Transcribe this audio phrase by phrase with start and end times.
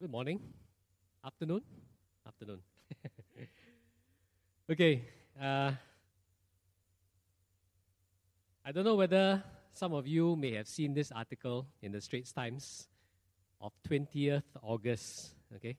[0.00, 0.38] Good morning.
[1.24, 1.60] Afternoon.
[2.24, 2.60] Afternoon.
[4.70, 5.02] okay.
[5.42, 5.72] Uh,
[8.64, 9.42] I don't know whether
[9.72, 12.86] some of you may have seen this article in the Straits Times
[13.60, 15.34] of 20th August.
[15.56, 15.76] Okay.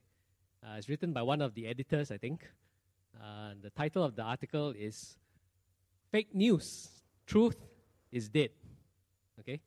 [0.61, 2.45] Uh, it's written by one of the editors, I think.
[3.15, 5.15] Uh, the title of the article is
[6.11, 6.89] Fake News
[7.25, 7.55] Truth
[8.11, 8.49] is Dead.
[9.39, 9.61] Okay.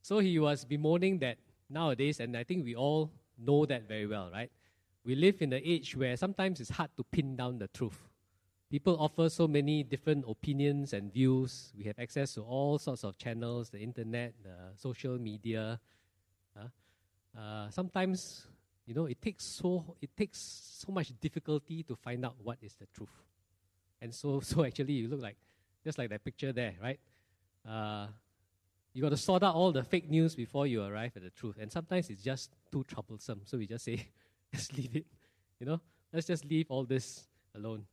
[0.00, 4.30] So he was bemoaning that nowadays, and I think we all know that very well,
[4.32, 4.50] right?
[5.04, 7.98] We live in an age where sometimes it's hard to pin down the truth.
[8.70, 11.72] People offer so many different opinions and views.
[11.76, 15.78] We have access to all sorts of channels, the internet, the social media.
[16.56, 18.46] Uh, uh, sometimes,
[18.86, 22.74] you know, it takes so it takes so much difficulty to find out what is
[22.74, 23.14] the truth.
[24.00, 25.36] And so, so actually, you look like
[25.84, 26.98] just like that picture there, right?
[27.68, 28.06] Uh,
[28.94, 31.56] you got to sort out all the fake news before you arrive at the truth.
[31.60, 33.40] And sometimes it's just too troublesome.
[33.44, 34.06] So we just say,
[34.52, 35.04] let's leave it.
[35.58, 35.80] You know,
[36.12, 37.84] let's just leave all this alone.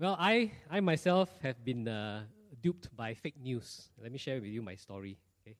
[0.00, 2.22] Well, I, I myself have been uh,
[2.62, 3.90] duped by fake news.
[4.02, 5.18] Let me share with you my story.
[5.46, 5.54] Okay?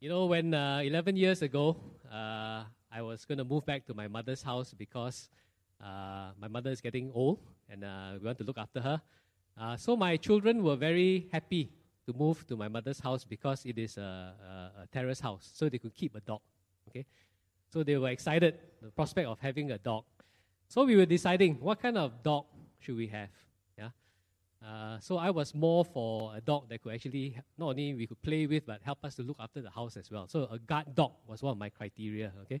[0.00, 1.76] You know, when uh, 11 years ago,
[2.12, 5.28] uh, I was going to move back to my mother's house because
[5.80, 7.38] uh, my mother is getting old
[7.70, 9.00] and uh, we want to look after her.
[9.56, 11.70] Uh, so my children were very happy
[12.06, 15.68] to move to my mother's house because it is a, a, a terrace house, so
[15.68, 16.40] they could keep a dog.
[16.88, 17.06] Okay,
[17.72, 20.04] so they were excited the prospect of having a dog.
[20.68, 22.46] So we were deciding what kind of dog
[22.80, 23.28] should we have.
[23.78, 23.90] Yeah,
[24.66, 28.20] uh, so I was more for a dog that could actually not only we could
[28.22, 30.26] play with but help us to look after the house as well.
[30.26, 32.32] So a guard dog was one of my criteria.
[32.42, 32.60] Okay,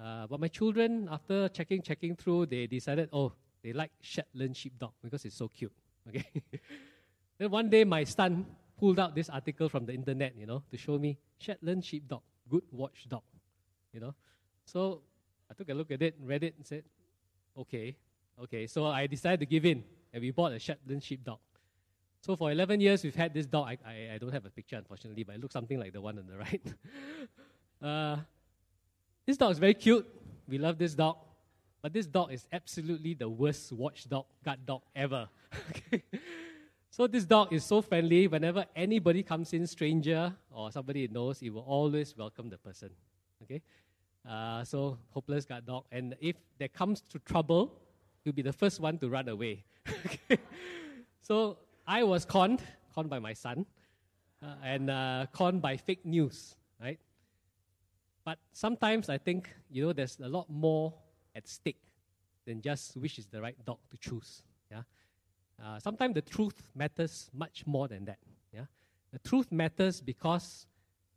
[0.00, 3.32] uh, but my children, after checking checking through, they decided oh
[3.62, 5.72] they like Shetland sheepdog because it's so cute.
[6.08, 6.24] Okay.
[7.38, 8.46] Then one day, my son
[8.78, 12.64] pulled out this article from the internet, you know, to show me Shetland sheepdog, good
[12.70, 13.22] watchdog,
[13.92, 14.14] you know.
[14.64, 15.02] So
[15.50, 16.84] I took a look at it, read it, and said,
[17.56, 17.96] okay,
[18.42, 18.66] okay.
[18.66, 21.38] So I decided to give in, and we bought a Shetland sheepdog.
[22.20, 23.68] So for 11 years, we've had this dog.
[23.68, 26.18] I, I, I, don't have a picture, unfortunately, but it looks something like the one
[26.18, 26.74] on the right.
[27.82, 28.16] uh,
[29.24, 30.06] this dog is very cute.
[30.48, 31.18] We love this dog.
[31.82, 35.28] But this dog is absolutely the worst watchdog, guard dog ever.
[35.70, 36.02] okay?
[36.96, 38.26] So this dog is so friendly.
[38.26, 42.88] Whenever anybody comes in, stranger or somebody it knows, it will always welcome the person.
[43.42, 43.60] Okay,
[44.26, 45.84] uh, so hopeless guard dog.
[45.92, 47.78] And if there comes to trouble,
[48.24, 49.62] he'll be the first one to run away.
[50.06, 50.38] okay?
[51.20, 52.62] So I was conned,
[52.94, 53.66] conned by my son,
[54.42, 56.98] uh, and uh, conned by fake news, right?
[58.24, 60.94] But sometimes I think you know there's a lot more
[61.34, 61.82] at stake
[62.46, 64.40] than just which is the right dog to choose.
[64.70, 64.80] Yeah.
[65.62, 68.18] Uh, sometimes the truth matters much more than that.
[68.52, 68.66] Yeah?
[69.12, 70.66] The truth matters because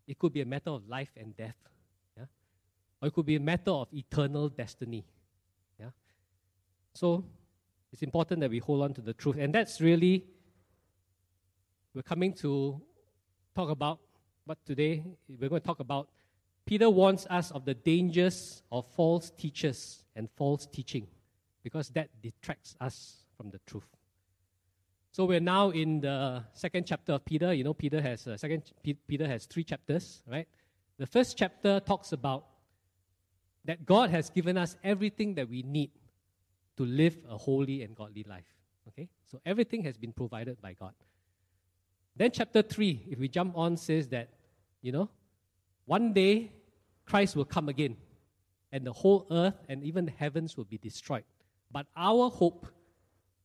[0.08, 1.58] it could be a matter of life and death.
[2.18, 2.26] Yeah?
[3.02, 5.06] Or it could be a matter of eternal destiny.
[5.80, 5.90] Yeah?
[6.94, 7.26] So
[7.92, 9.36] it's important that we hold on to the truth.
[9.38, 10.26] And that's really,
[11.94, 12.82] we're coming to
[13.56, 14.00] talk about
[14.46, 16.08] what today we're going to talk about.
[16.66, 21.08] Peter warns us of the dangers of false teachers and false teaching
[21.64, 23.88] because that detracts us from the truth.
[25.20, 27.54] So we're now in the second chapter of Peter.
[27.54, 28.72] You know, Peter has uh, second
[29.06, 30.48] Peter has three chapters, right?
[30.98, 32.46] The first chapter talks about
[33.66, 35.92] that God has given us everything that we need
[36.78, 38.46] to live a holy and godly life.
[38.88, 40.94] Okay, so everything has been provided by God.
[42.16, 44.30] Then chapter three, if we jump on, says that
[44.82, 45.10] you know,
[45.84, 46.54] one day
[47.06, 47.98] Christ will come again,
[48.72, 51.26] and the whole earth and even the heavens will be destroyed.
[51.70, 52.68] But our hope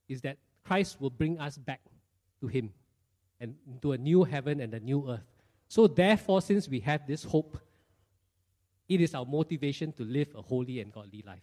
[0.08, 1.80] is that Christ will bring us back
[2.40, 2.72] to Him
[3.40, 5.26] and into a new heaven and a new earth.
[5.68, 7.58] So, therefore, since we have this hope,
[8.88, 11.42] it is our motivation to live a holy and godly life.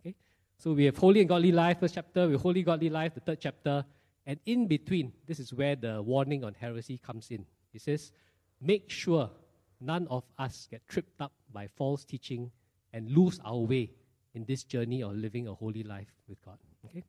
[0.00, 0.14] Okay?
[0.58, 3.20] So, we have holy and godly life, first chapter, we have holy godly life, the
[3.20, 3.84] third chapter,
[4.26, 7.44] and in between, this is where the warning on heresy comes in.
[7.72, 8.12] It says,
[8.60, 9.30] Make sure
[9.80, 12.50] none of us get tripped up by false teaching
[12.92, 13.90] and lose our way
[14.34, 16.58] in this journey of living a holy life with God.
[16.86, 17.04] Okay?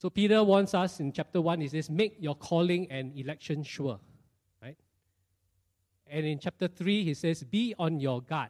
[0.00, 4.00] So Peter wants us in chapter 1, he says, make your calling and election sure.
[4.62, 4.78] Right?
[6.06, 8.48] And in chapter 3, he says, be on your guard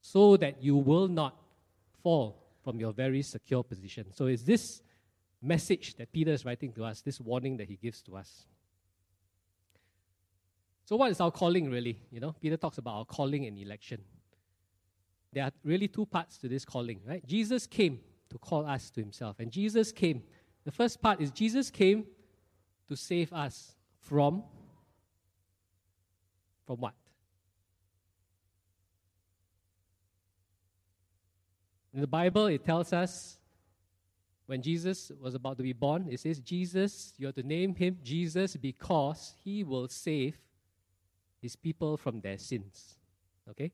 [0.00, 1.36] so that you will not
[2.02, 4.06] fall from your very secure position.
[4.12, 4.82] So it's this
[5.40, 8.46] message that Peter is writing to us, this warning that he gives to us.
[10.84, 12.00] So what is our calling really?
[12.10, 14.00] You know, Peter talks about our calling and election.
[15.32, 17.24] There are really two parts to this calling, right?
[17.24, 18.00] Jesus came
[18.30, 20.24] to call us to himself, and Jesus came
[20.64, 22.06] the first part is Jesus came
[22.88, 24.44] to save us from
[26.66, 26.94] from what?
[31.92, 33.38] In the Bible it tells us
[34.46, 37.98] when Jesus was about to be born, it says Jesus, you are to name him
[38.02, 40.36] Jesus because he will save
[41.40, 42.96] his people from their sins.
[43.48, 43.72] Okay?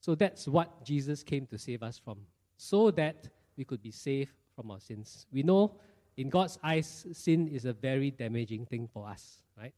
[0.00, 2.18] So that's what Jesus came to save us from,
[2.56, 5.26] so that we could be saved from our sins.
[5.32, 5.76] We know
[6.16, 9.74] in God's eyes, sin is a very damaging thing for us, right?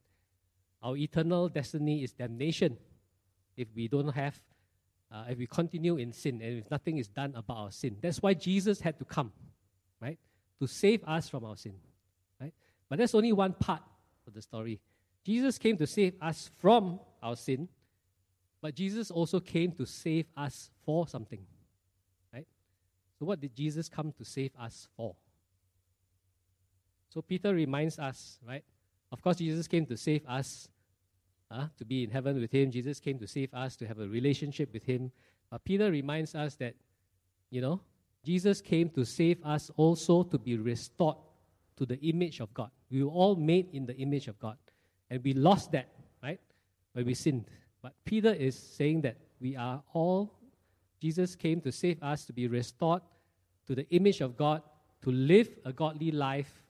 [0.82, 2.76] Our eternal destiny is damnation
[3.56, 4.38] if we don't have,
[5.10, 7.96] uh, if we continue in sin and if nothing is done about our sin.
[8.02, 9.32] That's why Jesus had to come,
[10.00, 10.18] right?
[10.60, 11.74] To save us from our sin,
[12.40, 12.52] right?
[12.88, 13.82] But that's only one part
[14.26, 14.78] of the story.
[15.24, 17.68] Jesus came to save us from our sin,
[18.60, 21.40] but Jesus also came to save us for something,
[22.32, 22.46] right?
[23.18, 25.16] So, what did Jesus come to save us for?
[27.16, 28.62] So Peter reminds us, right?
[29.10, 30.68] Of course, Jesus came to save us,
[31.50, 32.70] uh, to be in heaven with Him.
[32.70, 35.10] Jesus came to save us, to have a relationship with Him.
[35.50, 36.74] But Peter reminds us that,
[37.48, 37.80] you know,
[38.22, 41.16] Jesus came to save us also to be restored
[41.78, 42.70] to the image of God.
[42.90, 44.58] We were all made in the image of God.
[45.08, 45.88] And we lost that,
[46.22, 46.38] right?
[46.92, 47.46] When we sinned.
[47.80, 50.34] But Peter is saying that we are all,
[51.00, 53.00] Jesus came to save us to be restored
[53.68, 54.60] to the image of God,
[55.00, 56.62] to live a godly life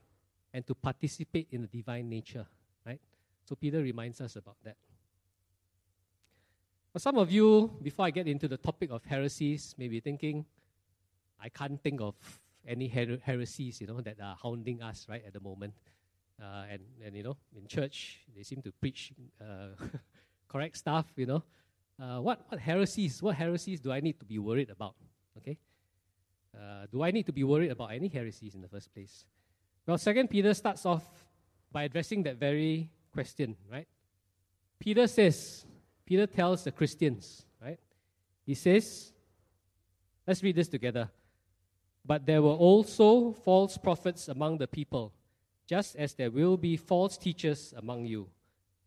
[0.57, 2.47] and to participate in the divine nature,
[2.87, 2.99] right?
[3.45, 4.77] So Peter reminds us about that.
[6.95, 10.47] For some of you, before I get into the topic of heresies, may be thinking,
[11.39, 12.15] I can't think of
[12.67, 15.75] any her- heresies, you know, that are hounding us right at the moment.
[16.41, 19.77] Uh, and, and, you know, in church, they seem to preach uh,
[20.49, 21.43] correct stuff, you know.
[22.01, 24.95] Uh, what, what heresies, what heresies do I need to be worried about?
[25.37, 25.59] Okay?
[26.57, 29.27] Uh, do I need to be worried about any heresies in the first place?
[29.87, 31.05] Well, Second Peter starts off
[31.71, 33.87] by addressing that very question, right?
[34.81, 35.65] Peter says,
[36.05, 37.79] Peter tells the Christians, right?
[38.45, 39.13] He says,
[40.27, 41.09] let's read this together.
[42.05, 45.13] But there were also false prophets among the people,
[45.67, 48.29] just as there will be false teachers among you.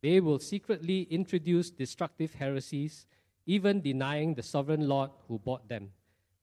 [0.01, 3.05] They will secretly introduce destructive heresies,
[3.45, 5.91] even denying the sovereign Lord who bought them,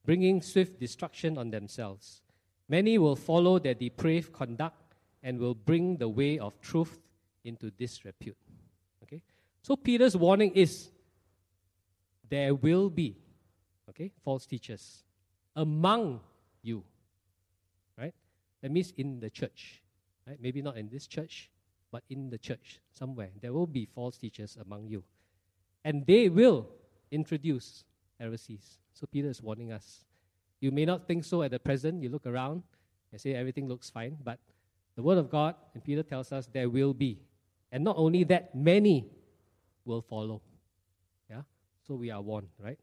[0.04, 2.22] bringing swift destruction on themselves.
[2.68, 6.98] Many will follow their depraved conduct and will bring the way of truth
[7.44, 8.36] into disrepute.
[9.02, 9.22] Okay?
[9.62, 10.90] So Peter's warning is
[12.28, 13.16] there will be
[13.88, 15.04] okay false teachers
[15.54, 16.20] among
[16.62, 16.82] you.
[17.96, 18.14] Right?
[18.62, 19.82] That means in the church.
[20.26, 20.38] Right?
[20.40, 21.50] Maybe not in this church,
[21.92, 23.30] but in the church somewhere.
[23.40, 25.04] There will be false teachers among you.
[25.84, 26.68] And they will
[27.12, 27.84] introduce
[28.18, 28.78] heresies.
[28.92, 30.04] So Peter is warning us.
[30.60, 32.02] You may not think so at the present.
[32.02, 32.62] You look around
[33.12, 34.38] and say everything looks fine, but
[34.94, 37.18] the Word of God, and Peter tells us there will be.
[37.70, 39.06] And not only that, many
[39.84, 40.40] will follow.
[41.28, 41.42] Yeah?
[41.86, 42.78] So we are warned, right?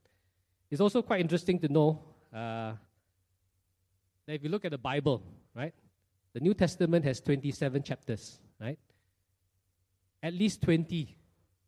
[0.69, 2.03] It's also quite interesting to know
[2.33, 2.73] uh,
[4.25, 5.23] that if you look at the Bible,
[5.55, 5.73] right?
[6.33, 8.79] The New Testament has 27 chapters, right?
[10.21, 11.15] At least 20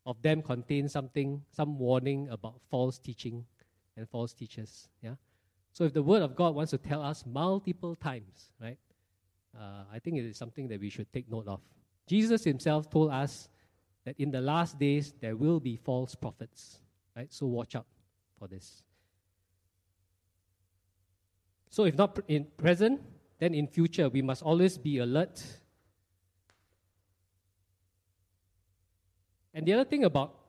[0.06, 3.46] of them contain something, some warning about false teaching
[3.98, 4.88] and false teachers.
[5.02, 5.16] Yeah?
[5.76, 8.78] So if the Word of God wants to tell us multiple times, right,
[9.54, 11.60] uh, I think it is something that we should take note of.
[12.08, 13.50] Jesus himself told us
[14.06, 16.80] that in the last days there will be false prophets,
[17.14, 17.28] right?
[17.30, 17.88] So watch out
[18.40, 18.84] for this.
[21.70, 23.02] So if not in present,
[23.38, 25.44] then in future we must always be alert.
[29.54, 30.40] And the other thing about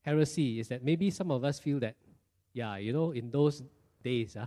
[0.00, 1.96] heresy is that maybe some of us feel that
[2.52, 3.62] yeah, you know, in those
[4.02, 4.46] days, uh,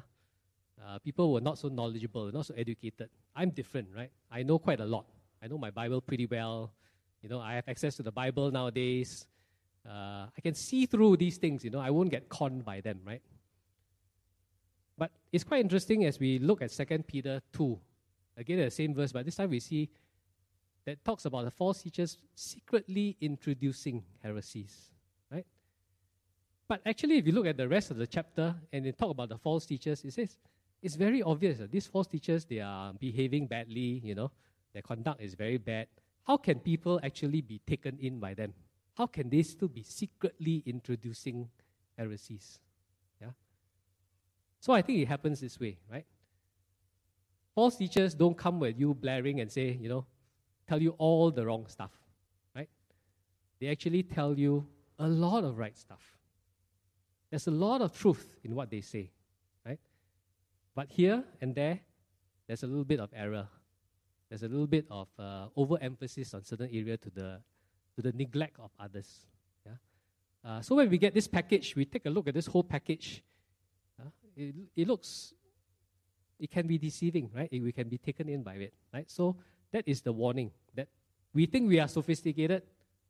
[0.84, 3.10] uh, people were not so knowledgeable, not so educated.
[3.36, 4.12] I'm different, right?
[4.32, 5.06] I know quite a lot.
[5.42, 6.74] I know my Bible pretty well.
[7.22, 9.28] You know, I have access to the Bible nowadays.
[9.88, 13.00] Uh, I can see through these things, you know, I won't get conned by them,
[13.06, 13.22] right?
[14.98, 17.80] But it's quite interesting as we look at 2 Peter 2.
[18.38, 19.90] Again, the same verse, but this time we see
[20.86, 24.91] that talks about the false teachers secretly introducing heresies.
[26.72, 29.28] But actually, if you look at the rest of the chapter and they talk about
[29.28, 30.38] the false teachers, it says
[30.82, 34.00] it's very obvious that these false teachers they are behaving badly.
[34.02, 34.32] You know,
[34.72, 35.88] their conduct is very bad.
[36.26, 38.54] How can people actually be taken in by them?
[38.96, 41.50] How can they still be secretly introducing
[41.98, 42.62] heresies?
[43.20, 43.32] Yeah.
[44.62, 46.06] So I think it happens this way, right?
[47.54, 50.06] False teachers don't come with you blaring and say, you know,
[50.70, 51.92] tell you all the wrong stuff,
[52.56, 52.70] right?
[53.60, 54.66] They actually tell you
[55.00, 56.21] a lot of right stuff.
[57.32, 59.10] There's a lot of truth in what they say,
[59.66, 59.80] right?
[60.76, 61.80] But here and there,
[62.46, 63.48] there's a little bit of error.
[64.30, 67.40] There's a little bit of uh, overemphasis on certain area to the
[67.96, 69.26] to the neglect of others.
[69.66, 69.74] Yeah.
[70.44, 73.24] Uh, so when we get this package, we take a look at this whole package.
[74.00, 75.34] Uh, it, it looks,
[76.40, 77.50] it can be deceiving, right?
[77.52, 79.10] It, we can be taken in by it, right?
[79.10, 79.36] So
[79.72, 80.88] that is the warning that
[81.34, 82.64] we think we are sophisticated.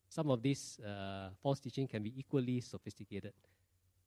[0.09, 3.33] Some of these uh, false teaching can be equally sophisticated.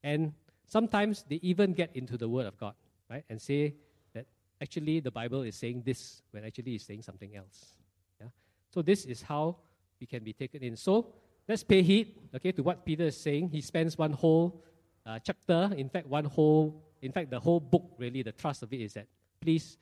[0.04, 0.34] And
[0.68, 2.74] sometimes they even get into the Word of God,
[3.10, 3.24] right?
[3.30, 3.74] And say
[4.12, 4.26] that
[4.60, 7.74] actually the Bible is saying this when actually it's saying something else.
[8.20, 8.28] Yeah?
[8.70, 9.56] So this is how
[9.98, 10.76] we can be taken in.
[10.76, 11.08] So
[11.48, 13.48] let's pay heed, okay, to what Peter is saying.
[13.48, 14.62] He spends one whole
[15.06, 18.72] uh, chapter, in fact, one whole, in fact, the whole book, really, the thrust of
[18.72, 19.06] it is that
[19.40, 19.78] please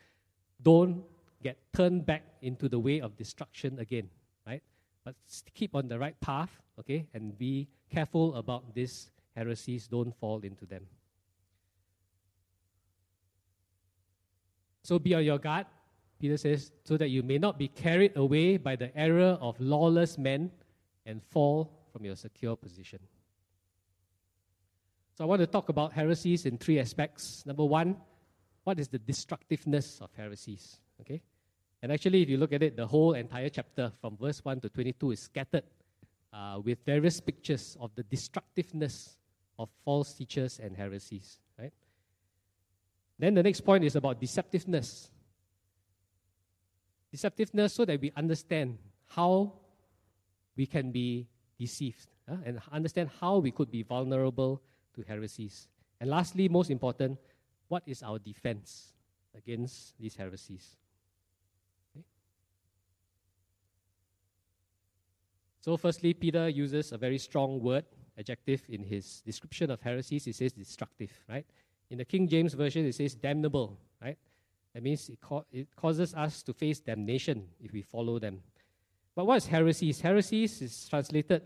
[0.62, 1.02] don't
[1.42, 4.08] get turned back into the way of destruction again,
[4.46, 4.62] right?
[5.04, 5.16] But
[5.52, 9.88] keep on the right path, okay, and be careful about these heresies.
[9.88, 10.86] Don't fall into them.
[14.82, 15.66] So be on your guard,
[16.18, 20.18] Peter says, so that you may not be carried away by the error of lawless
[20.18, 20.50] men
[21.06, 22.98] and fall from your secure position.
[25.16, 27.44] So I want to talk about heresies in three aspects.
[27.46, 27.96] Number one,
[28.64, 30.78] what is the destructiveness of heresies?
[31.00, 31.22] Okay?
[31.82, 34.68] And actually, if you look at it, the whole entire chapter from verse 1 to
[34.68, 35.64] 22 is scattered
[36.32, 39.18] uh, with various pictures of the destructiveness
[39.62, 41.38] of false teachers and heresies.
[41.58, 41.72] Right?
[43.18, 45.08] Then the next point is about deceptiveness.
[47.14, 48.78] Deceptiveness so that we understand
[49.08, 49.52] how
[50.56, 51.28] we can be
[51.58, 54.60] deceived uh, and understand how we could be vulnerable
[54.94, 55.68] to heresies.
[56.00, 57.18] And lastly, most important,
[57.68, 58.92] what is our defense
[59.36, 60.76] against these heresies?
[65.62, 67.84] So, firstly, Peter uses a very strong word,
[68.18, 70.24] adjective, in his description of heresies.
[70.24, 71.46] He says destructive, right?
[71.90, 74.18] In the King James Version, it says damnable, right?
[74.74, 78.42] That means it, ca- it causes us to face damnation if we follow them.
[79.14, 80.00] But what is heresies?
[80.00, 81.42] Heresies is translated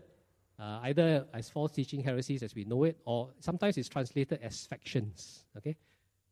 [0.59, 4.65] uh, either as false teaching heresies as we know it, or sometimes it's translated as
[4.65, 5.45] factions.
[5.57, 5.75] Okay?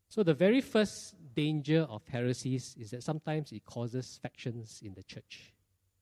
[0.08, 5.02] So the very first danger of heresies is that sometimes it causes factions in the
[5.02, 5.52] church.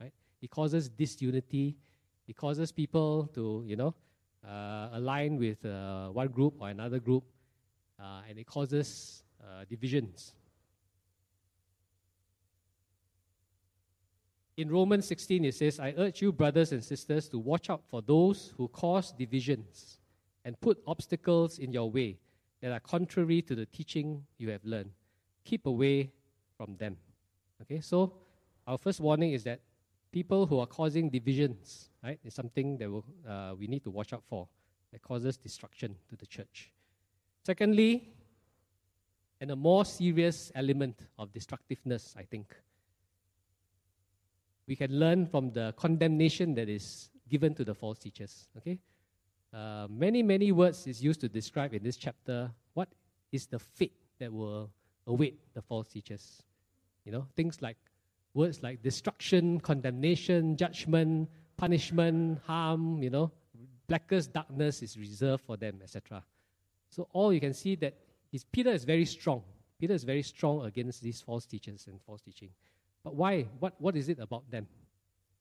[0.00, 0.12] Right?
[0.40, 1.76] It causes disunity.
[2.28, 3.94] It causes people to, you know,
[4.92, 7.24] align with uh, one group or another group,
[8.00, 10.32] uh, and it causes uh, divisions.
[14.56, 18.02] In Romans 16, it says, I urge you, brothers and sisters, to watch out for
[18.02, 19.98] those who cause divisions
[20.44, 22.18] and put obstacles in your way
[22.60, 24.90] that are contrary to the teaching you have learned.
[25.44, 26.12] Keep away
[26.56, 26.96] from them.
[27.62, 28.12] Okay, so
[28.66, 29.60] our first warning is that
[30.14, 34.12] people who are causing divisions, right, is something that will, uh, we need to watch
[34.12, 34.46] out for
[34.92, 36.70] that causes destruction to the church.
[37.42, 38.14] Secondly,
[39.40, 42.54] and a more serious element of destructiveness, I think,
[44.68, 48.46] we can learn from the condemnation that is given to the false teachers.
[48.56, 48.78] Okay,
[49.52, 52.88] uh, many many words is used to describe in this chapter what
[53.32, 54.70] is the fate that will
[55.08, 56.42] await the false teachers.
[57.04, 57.76] You know, things like
[58.34, 63.02] words like destruction, condemnation, judgment, punishment, harm.
[63.02, 63.32] You know,
[63.86, 66.22] blackest darkness is reserved for them, etc.
[66.90, 67.94] So all you can see that
[68.32, 69.42] is Peter is very strong.
[69.78, 72.50] Peter is very strong against these false teachers and false teaching.
[73.02, 73.46] But why?
[73.58, 74.66] What, what is it about them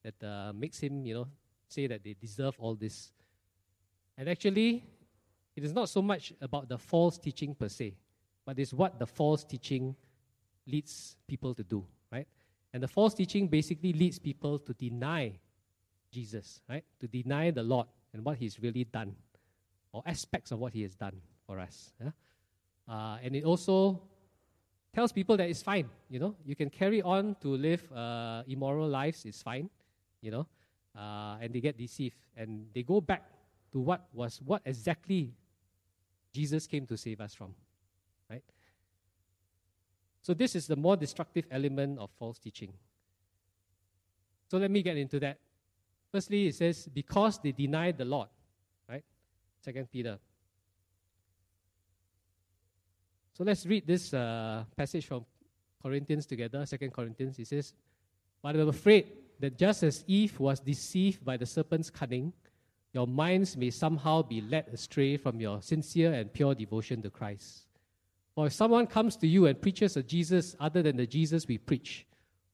[0.03, 1.27] that uh, makes him, you know,
[1.67, 3.12] say that they deserve all this?
[4.17, 4.83] And actually,
[5.55, 7.95] it is not so much about the false teaching per se,
[8.45, 9.95] but it's what the false teaching
[10.67, 11.85] leads people to do?
[12.74, 15.34] And the false teaching basically leads people to deny
[16.12, 16.84] Jesus, right?
[17.00, 19.15] To deny the Lord and what He's really done,
[19.92, 21.94] or aspects of what He has done for us.
[22.01, 22.12] Yeah?
[22.88, 24.01] Uh, and it also
[24.94, 28.88] tells people that it's fine, you know, you can carry on to live uh, immoral
[28.88, 29.70] lives, it's fine,
[30.22, 30.48] you know,
[30.98, 33.24] uh, and they get deceived and they go back
[33.72, 35.34] to what was what exactly
[36.32, 37.56] Jesus came to save us from?
[40.24, 42.74] So this is the more destructive element of false teaching.
[44.50, 45.38] So let me get into that.
[46.12, 48.30] Firstly, it says because they denied the Lord,
[48.89, 49.03] right?
[49.62, 50.18] Second Peter
[53.34, 55.25] so let's read this uh, passage from
[55.82, 57.39] Corinthians together, Second Corinthians.
[57.39, 57.74] It says,
[58.44, 59.08] But I'm afraid
[59.39, 62.32] that just as Eve was deceived by the serpent's cunning,
[62.94, 67.63] your minds may somehow be led astray from your sincere and pure devotion to Christ.
[68.36, 71.58] Or if someone comes to you and preaches a Jesus other than the Jesus we
[71.58, 72.06] preach,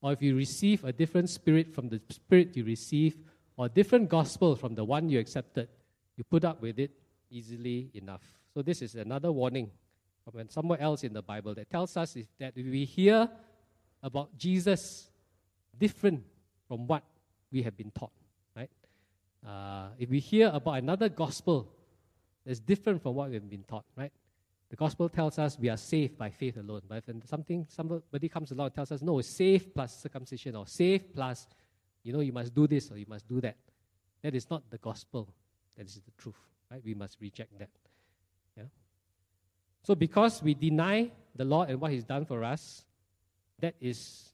[0.02, 3.18] or if you receive a different spirit from the spirit you receive,
[3.58, 5.68] or a different gospel from the one you accepted,
[6.18, 6.92] you put up with it
[7.30, 8.22] easily enough.
[8.54, 9.70] So, this is another warning
[10.24, 13.30] from somewhere else in the Bible that tells us if, that if we hear
[14.04, 15.10] about Jesus
[15.78, 16.24] different
[16.68, 17.04] from what
[17.52, 18.12] we have been taught,
[18.56, 18.70] right?
[19.46, 21.72] Uh, if we hear about another gospel
[22.46, 24.12] that's different from what we've been taught, right?
[24.70, 26.82] The gospel tells us we are saved by faith alone.
[26.88, 30.68] But if something somebody comes along and tells us, no, it's saved plus circumcision, or
[30.68, 31.48] saved plus,
[32.04, 33.58] you know, you must do this or you must do that.
[34.22, 35.28] That is not the gospel.
[35.76, 36.36] That is the truth.
[36.70, 36.82] Right?
[36.86, 37.70] We must reject that.
[38.56, 38.64] Yeah?
[39.84, 42.84] So because we deny the Lord and what He's done for us,
[43.60, 44.30] that is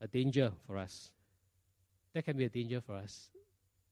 [0.00, 1.10] a danger for us.
[2.12, 3.30] That can be a danger for us.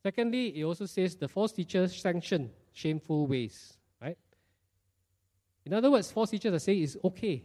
[0.02, 3.74] Secondly, it also says the false teachers sanction shameful ways.
[5.64, 7.44] In other words, false teachers are saying it's okay,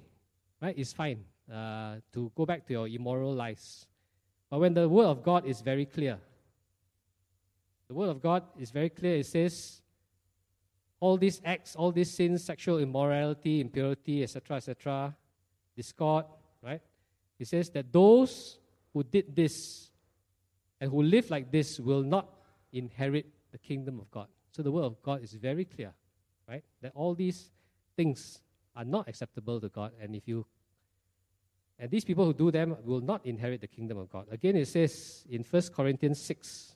[0.61, 0.77] right?
[0.77, 3.87] It's fine uh, to go back to your immoral lives.
[4.49, 6.17] But when the word of God is very clear,
[7.87, 9.17] the word of God is very clear.
[9.17, 9.81] It says,
[10.99, 15.15] all these acts, all these sins, sexual immorality, impurity, etc., etc.,
[15.75, 16.25] discord,
[16.63, 16.81] right?
[17.37, 18.57] It says that those
[18.93, 19.91] who did this
[20.79, 22.29] and who live like this will not
[22.71, 24.27] inherit the kingdom of God.
[24.51, 25.93] So the word of God is very clear,
[26.47, 26.63] right?
[26.81, 27.51] That all these
[27.95, 28.41] things
[28.75, 30.45] are not acceptable to God, and if you
[31.77, 34.27] and these people who do them will not inherit the kingdom of God.
[34.31, 36.75] Again, it says in 1 Corinthians 6,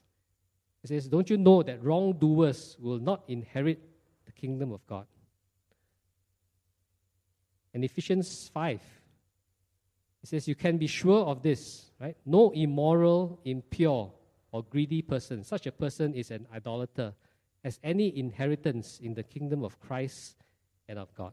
[0.83, 3.79] it says, Don't you know that wrongdoers will not inherit
[4.25, 5.05] the kingdom of God?
[7.73, 8.81] And Ephesians 5,
[10.23, 12.17] it says, You can be sure of this, right?
[12.25, 14.11] No immoral, impure,
[14.51, 17.13] or greedy person, such a person is an idolater,
[17.63, 20.35] has any inheritance in the kingdom of Christ
[20.89, 21.31] and of God.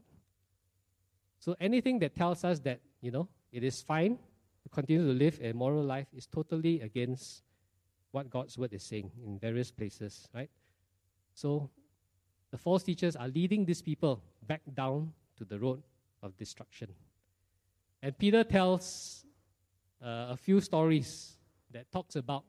[1.39, 4.17] So anything that tells us that, you know, it is fine
[4.63, 7.43] to continue to live a moral life is totally against
[8.11, 10.49] what God's word is saying in various places, right?
[11.33, 11.69] So
[12.51, 15.81] the false teachers are leading these people back down to the road
[16.21, 16.89] of destruction.
[18.01, 19.25] And Peter tells
[20.01, 21.35] uh, a few stories
[21.71, 22.43] that talks about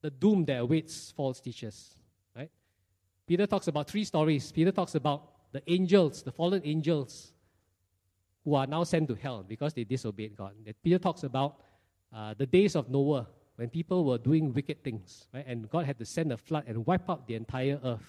[0.00, 1.96] the doom that awaits false teachers.
[3.32, 4.52] Peter talks about three stories.
[4.52, 7.32] Peter talks about the angels, the fallen angels,
[8.44, 10.52] who are now sent to hell because they disobeyed God.
[10.84, 11.56] Peter talks about
[12.14, 15.46] uh, the days of Noah when people were doing wicked things, right?
[15.46, 18.04] And God had to send a flood and wipe out the entire earth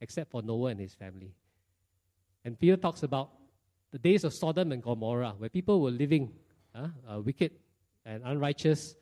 [0.00, 1.34] except for Noah and his family.
[2.42, 3.28] And Peter talks about
[3.90, 6.32] the days of Sodom and Gomorrah where people were living
[6.74, 7.50] uh, uh, wicked
[8.06, 8.94] and unrighteous,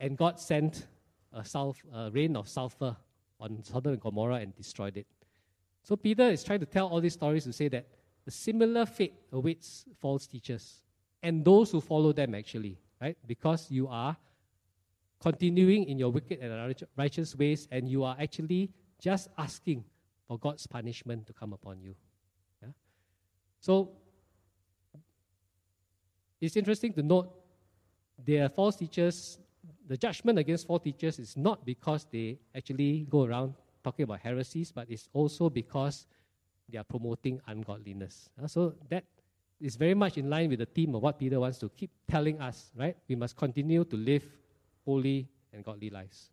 [0.00, 0.86] and God sent
[1.30, 2.96] a, sulf- a rain of sulfur
[3.40, 5.06] on Sodom and Gomorrah and destroyed it.
[5.82, 7.86] So Peter is trying to tell all these stories to say that
[8.26, 10.82] a similar fate awaits false teachers
[11.22, 13.16] and those who follow them actually, right?
[13.26, 14.16] Because you are
[15.20, 18.70] continuing in your wicked and righteous ways and you are actually
[19.00, 19.84] just asking
[20.26, 21.94] for God's punishment to come upon you.
[22.62, 22.70] Yeah?
[23.60, 23.92] So
[26.40, 27.32] it's interesting to note
[28.24, 29.38] there are false teachers
[29.88, 34.72] the judgment against false teachers is not because they actually go around talking about heresies,
[34.72, 36.06] but it's also because
[36.68, 38.28] they are promoting ungodliness.
[38.42, 39.04] Uh, so that
[39.60, 42.40] is very much in line with the theme of what Peter wants to keep telling
[42.40, 42.96] us, right?
[43.08, 44.24] We must continue to live
[44.84, 46.30] holy and godly lives.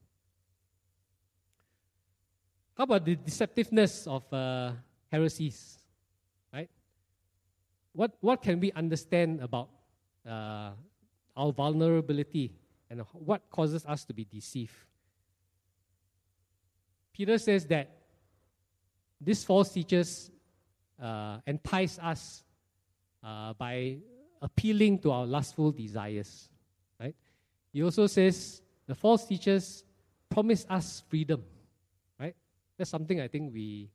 [2.76, 4.72] How about the deceptiveness of uh,
[5.12, 5.78] heresies,
[6.52, 6.70] right?
[7.94, 9.70] What, what can we understand about
[10.28, 10.72] uh,
[11.38, 12.52] our vulnerability
[12.94, 14.74] and what causes us to be deceived.
[17.12, 17.90] Peter says that
[19.20, 20.30] these false teachers
[21.02, 22.44] uh, entice us
[23.24, 23.98] uh, by
[24.42, 26.50] appealing to our lustful desires.
[27.00, 27.16] Right?
[27.72, 29.84] He also says the false teachers
[30.30, 31.44] promise us freedom.
[32.20, 32.36] Right?
[32.78, 33.90] That's something I think we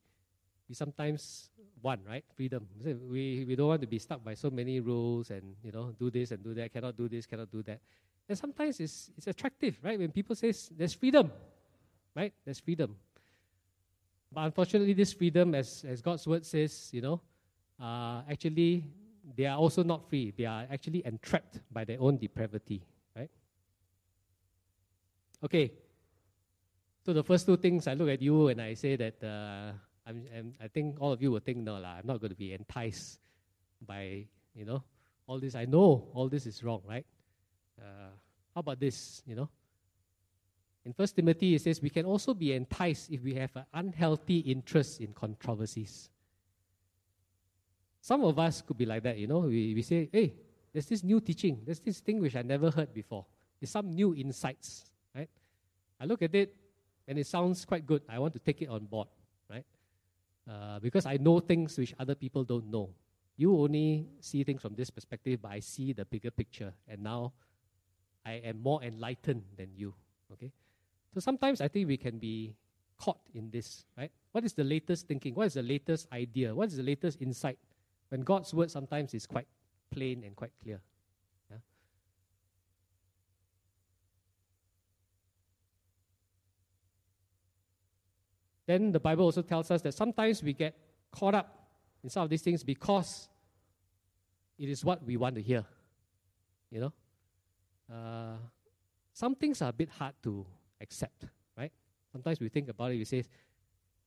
[0.67, 1.49] we sometimes
[1.81, 2.23] want, right?
[2.35, 2.67] Freedom.
[2.83, 6.11] We, we don't want to be stuck by so many rules and you know do
[6.11, 6.71] this and do that.
[6.71, 7.25] Cannot do this.
[7.25, 7.79] Cannot do that.
[8.29, 9.97] And sometimes it's, it's attractive, right?
[9.97, 11.31] When people say there's freedom,
[12.15, 12.31] right?
[12.45, 12.95] There's freedom.
[14.31, 17.21] But unfortunately, this freedom, as, as God's word says, you know,
[17.81, 18.85] uh, actually,
[19.35, 20.31] they are also not free.
[20.37, 22.83] They are actually entrapped by their own depravity,
[23.15, 23.31] right?
[25.43, 25.71] Okay.
[27.03, 29.71] So the first two things, I look at you and I say that uh,
[30.05, 32.37] I'm, I'm, i think all of you will think, no, la, I'm not going to
[32.37, 33.19] be enticed
[33.87, 34.83] by, you know,
[35.25, 35.55] all this.
[35.55, 37.05] I know all this is wrong, right?
[37.79, 38.11] Uh,
[38.53, 39.23] how about this?
[39.25, 39.49] You know,
[40.85, 44.39] in First Timothy it says we can also be enticed if we have an unhealthy
[44.39, 46.09] interest in controversies.
[48.01, 49.17] Some of us could be like that.
[49.17, 50.33] You know, we, we say, hey,
[50.71, 53.25] there's this new teaching, there's this thing which I never heard before.
[53.59, 55.29] There's some new insights, right?
[55.99, 56.55] I look at it
[57.07, 58.03] and it sounds quite good.
[58.07, 59.07] I want to take it on board,
[59.49, 59.65] right?
[60.49, 62.89] Uh, because I know things which other people don't know.
[63.35, 66.73] You only see things from this perspective, but I see the bigger picture.
[66.87, 67.33] And now
[68.25, 69.93] I am more enlightened than you.
[70.33, 70.51] Okay?
[71.13, 72.55] So sometimes I think we can be
[72.97, 74.11] caught in this, right?
[74.31, 75.33] What is the latest thinking?
[75.33, 76.53] What is the latest idea?
[76.53, 77.57] What is the latest insight?
[78.09, 79.47] When God's word sometimes is quite
[79.91, 80.81] plain and quite clear.
[81.49, 81.57] Yeah?
[88.67, 90.75] Then the Bible also tells us that sometimes we get
[91.11, 91.69] caught up
[92.03, 93.29] in some of these things because
[94.57, 95.65] it is what we want to hear.
[96.69, 96.93] You know?
[97.91, 98.37] Uh,
[99.13, 100.45] some things are a bit hard to
[100.79, 101.25] accept,
[101.57, 101.71] right?
[102.11, 103.23] Sometimes we think about it, we say,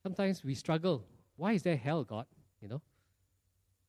[0.01, 1.03] sometimes we struggle.
[1.35, 2.25] Why is there hell, God?
[2.61, 2.81] You know?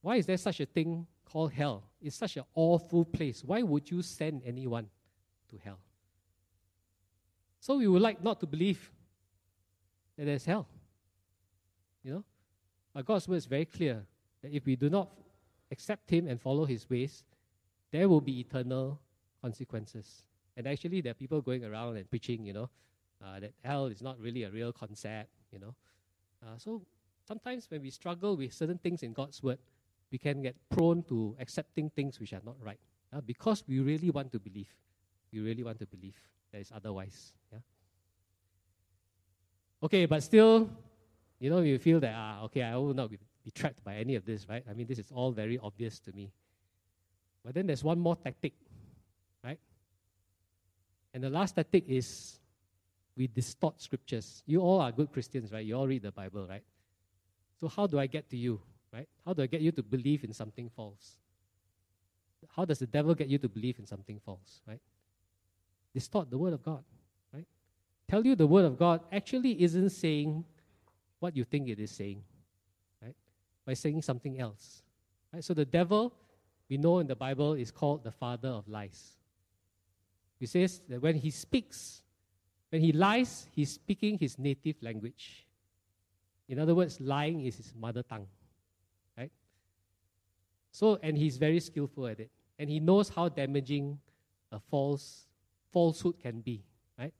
[0.00, 1.85] Why is there such a thing called hell?
[2.00, 3.42] It's such an awful place.
[3.44, 4.88] Why would you send anyone
[5.50, 5.78] to hell?
[7.61, 8.90] So we would like not to believe
[10.18, 10.66] that there's hell.
[12.02, 12.24] You know?
[12.92, 14.04] But God's word is very clear
[14.42, 15.11] that if we do not
[15.70, 17.24] accept Him and follow His ways,
[17.90, 19.00] there will be eternal
[19.44, 20.24] consequences.
[20.57, 22.68] And actually, there are people going around and preaching, you know,
[23.22, 25.74] uh, that hell is not really a real concept, you know.
[26.42, 26.70] Uh, so
[27.26, 29.59] sometimes when we struggle with certain things in God's word,
[30.12, 32.78] we can get prone to accepting things which are not right
[33.12, 34.72] uh, because we really want to believe.
[35.33, 36.16] We really want to believe
[36.52, 37.33] that is otherwise.
[37.52, 37.59] Yeah.
[39.83, 40.70] Okay, but still,
[41.38, 44.14] you know, you feel that, ah, okay, I will not be, be trapped by any
[44.14, 44.64] of this, right?
[44.70, 46.33] I mean, this is all very obvious to me.
[47.44, 48.54] But then there's one more tactic?
[51.14, 52.40] And the last tactic is
[53.16, 54.42] we distort scriptures.
[54.46, 55.64] You all are good Christians, right?
[55.64, 56.64] You all read the Bible, right?
[57.61, 58.61] So how do I get to you,
[58.92, 59.09] right?
[59.24, 61.18] How do I get you to believe in something false?
[62.55, 64.81] How does the devil get you to believe in something false, right?
[65.94, 66.83] Distort the word of God,
[67.33, 67.46] right?
[68.09, 70.44] Tell you the word of God actually isn't saying
[71.20, 72.22] what you think it is saying,
[73.00, 73.14] right?
[73.64, 74.83] By saying something else,
[75.33, 75.44] right?
[75.44, 76.12] So the devil,
[76.68, 79.14] we know in the Bible, is called the father of lies.
[80.44, 82.02] He says that when he speaks,
[82.68, 85.46] when he lies, he's speaking his native language.
[86.50, 88.26] In other words, lying is his mother tongue.
[89.16, 89.33] Right?
[90.70, 92.30] So, and he's very skillful at it.
[92.59, 93.98] And he knows how damaging
[94.52, 95.24] a false
[95.72, 96.62] falsehood can be.
[96.98, 97.14] Right?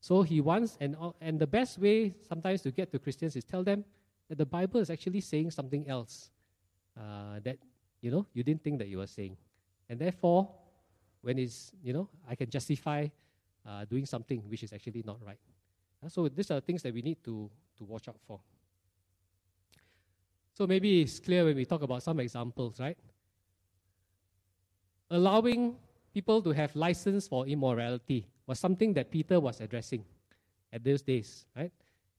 [0.00, 3.64] So he wants, and, and the best way sometimes to get to Christians is tell
[3.64, 3.82] them
[4.28, 6.28] that the Bible is actually saying something else
[7.00, 7.56] uh, that,
[8.02, 9.38] you know, you didn't think that you were saying.
[9.88, 10.50] And therefore,
[11.26, 13.08] when it's, you know, I can justify
[13.66, 15.40] uh, doing something which is actually not right.
[16.00, 18.38] Uh, so these are things that we need to, to watch out for.
[20.54, 22.96] So maybe it's clear when we talk about some examples, right?
[25.10, 25.74] Allowing
[26.14, 30.04] people to have license for immorality was something that Peter was addressing
[30.72, 31.72] at those days, right?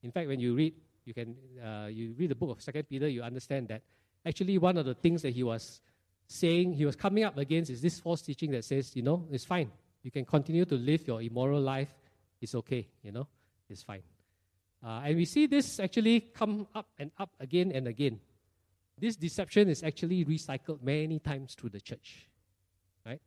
[0.03, 0.73] In fact, when you read,
[1.05, 3.83] you can uh, you read the book of Second Peter, you understand that
[4.25, 5.79] actually one of the things that he was
[6.27, 9.45] saying he was coming up against is this false teaching that says, you know, it's
[9.45, 9.71] fine.
[10.03, 11.89] You can continue to live your immoral life.
[12.41, 13.27] It's okay, you know,
[13.69, 14.03] it's fine.
[14.85, 18.19] Uh, and we see this actually come up and up again and again.
[18.99, 22.27] This deception is actually recycled many times through the church,
[23.05, 23.21] right?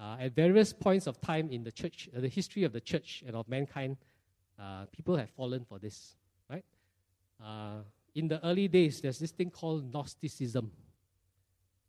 [0.00, 3.22] Uh, at various points of time in the church, uh, the history of the church
[3.26, 3.96] and of mankind,
[4.58, 6.16] uh, people have fallen for this,
[6.50, 6.64] right?
[7.42, 7.82] Uh,
[8.14, 10.70] in the early days, there's this thing called Gnosticism,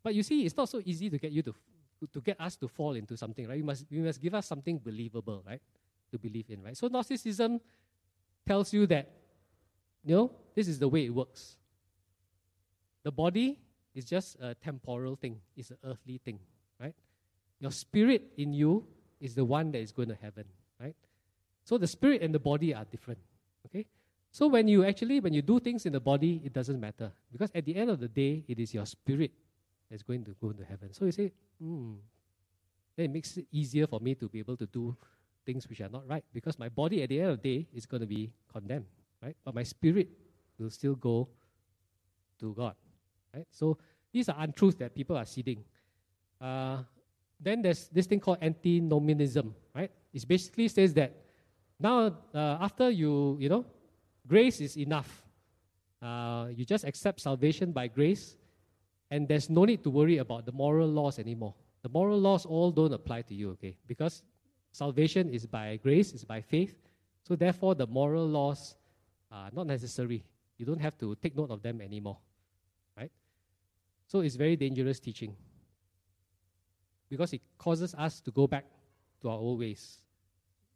[0.05, 1.55] but you see, it's not so easy to get you to,
[2.13, 3.57] to get us to fall into something, right?
[3.57, 5.59] You must, you must give us something believable, right?
[6.11, 6.77] To believe in, right?
[6.77, 7.59] So Gnosticism
[8.47, 9.09] tells you that,
[10.03, 11.57] you know, this is the way it works.
[13.01, 13.57] The body
[13.95, 16.37] is just a temporal thing, it's an earthly thing,
[16.79, 16.93] right?
[17.59, 18.85] Your spirit in you
[19.19, 20.45] is the one that is going to heaven,
[20.79, 20.95] right?
[21.63, 23.21] So the spirit and the body are different,
[23.65, 23.87] okay?
[24.29, 27.11] So when you actually, when you do things in the body, it doesn't matter.
[27.31, 29.31] Because at the end of the day, it is your spirit
[29.95, 30.91] that's going to go into heaven.
[30.91, 31.93] So you say, hmm,
[32.97, 34.93] then it makes it easier for me to be able to do
[35.45, 37.85] things which are not right because my body at the end of the day is
[37.85, 38.87] going to be condemned,
[39.23, 39.37] right?
[39.45, 40.09] But my spirit
[40.59, 41.29] will still go
[42.41, 42.75] to God,
[43.33, 43.45] right?
[43.51, 43.77] So
[44.11, 45.63] these are untruths that people are seeding.
[46.41, 46.79] Uh,
[47.39, 49.91] then there's this thing called antinomianism, right?
[50.13, 51.13] It basically says that
[51.79, 53.65] now uh, after you, you know,
[54.27, 55.23] grace is enough.
[56.01, 58.35] Uh, you just accept salvation by grace
[59.11, 61.53] and there's no need to worry about the moral laws anymore.
[61.83, 63.77] The moral laws all don't apply to you, okay?
[63.87, 64.23] Because
[64.71, 66.75] salvation is by grace, is by faith.
[67.23, 68.75] So therefore, the moral laws
[69.31, 70.23] are not necessary.
[70.57, 72.17] You don't have to take note of them anymore,
[72.97, 73.11] right?
[74.07, 75.35] So it's very dangerous teaching
[77.09, 78.65] because it causes us to go back
[79.21, 79.99] to our old ways,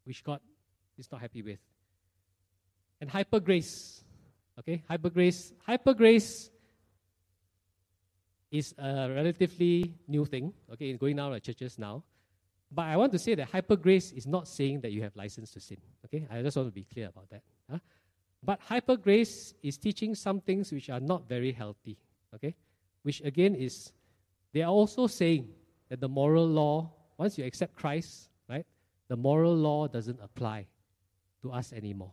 [0.03, 0.39] which God
[0.97, 1.59] is not happy with.
[3.01, 4.03] And hyper grace,
[4.59, 4.83] okay?
[4.87, 6.49] Hyper grace, hyper grace
[8.51, 12.03] is a relatively new thing, okay, going out of churches now.
[12.71, 15.51] But I want to say that hyper grace is not saying that you have license
[15.51, 15.77] to sin.
[16.05, 17.41] Okay, I just want to be clear about that.
[17.69, 17.79] Huh?
[18.43, 21.97] But hyper grace is teaching some things which are not very healthy.
[22.33, 22.55] Okay?
[23.03, 23.91] Which again is,
[24.53, 25.49] they are also saying
[25.89, 28.65] that the moral law, once you accept Christ, right,
[29.07, 30.67] the moral law doesn't apply
[31.41, 32.11] to us anymore.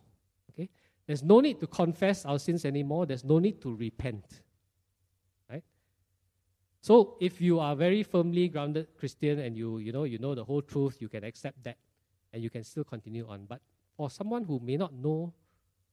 [0.51, 0.69] Okay?
[1.07, 3.07] There's no need to confess our sins anymore.
[3.07, 4.43] There's no need to repent.
[6.81, 10.45] So if you are very firmly grounded Christian and you, you know you know the
[10.45, 11.77] whole truth, you can accept that
[12.33, 13.47] and you can still continue on.
[13.47, 13.61] But
[13.97, 15.33] for someone who may not know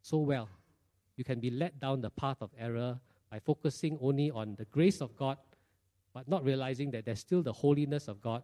[0.02, 0.50] so well,
[1.16, 3.00] you can be led down the path of error
[3.32, 5.38] by focusing only on the grace of God,
[6.14, 8.44] but not realizing that there's still the holiness of God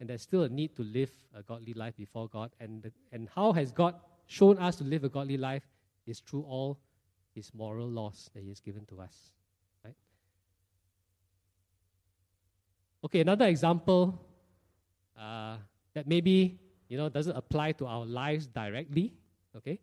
[0.00, 2.50] and there's still a need to live a godly life before God.
[2.60, 3.94] And, the, and how has God
[4.26, 5.64] shown us to live a godly life
[6.06, 6.78] is through all
[7.34, 9.32] His moral laws that He has given to us.
[9.84, 9.94] Right?
[13.04, 14.26] Okay, another example
[15.16, 15.56] uh,
[15.94, 16.58] that maybe
[16.88, 19.14] you know doesn't apply to our lives directly.
[19.56, 19.78] Okay,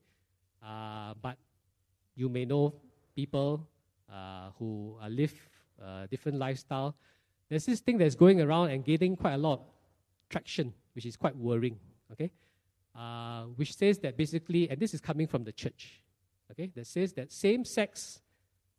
[0.61, 1.37] uh, but
[2.15, 2.75] you may know
[3.15, 3.65] people
[4.11, 5.33] uh, who uh, live
[5.81, 6.93] uh, different lifestyle.
[7.47, 9.65] There's this thing that's going around and getting quite a lot of
[10.29, 11.79] traction, which is quite worrying.
[12.11, 12.31] Okay,
[12.93, 16.03] uh, which says that basically, and this is coming from the church.
[16.51, 18.19] Okay, that says that same-sex,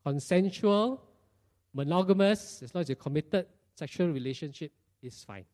[0.04, 1.02] consensual,
[1.72, 3.46] monogamous, as long as you're committed
[3.76, 5.44] sexual relationship, is fine.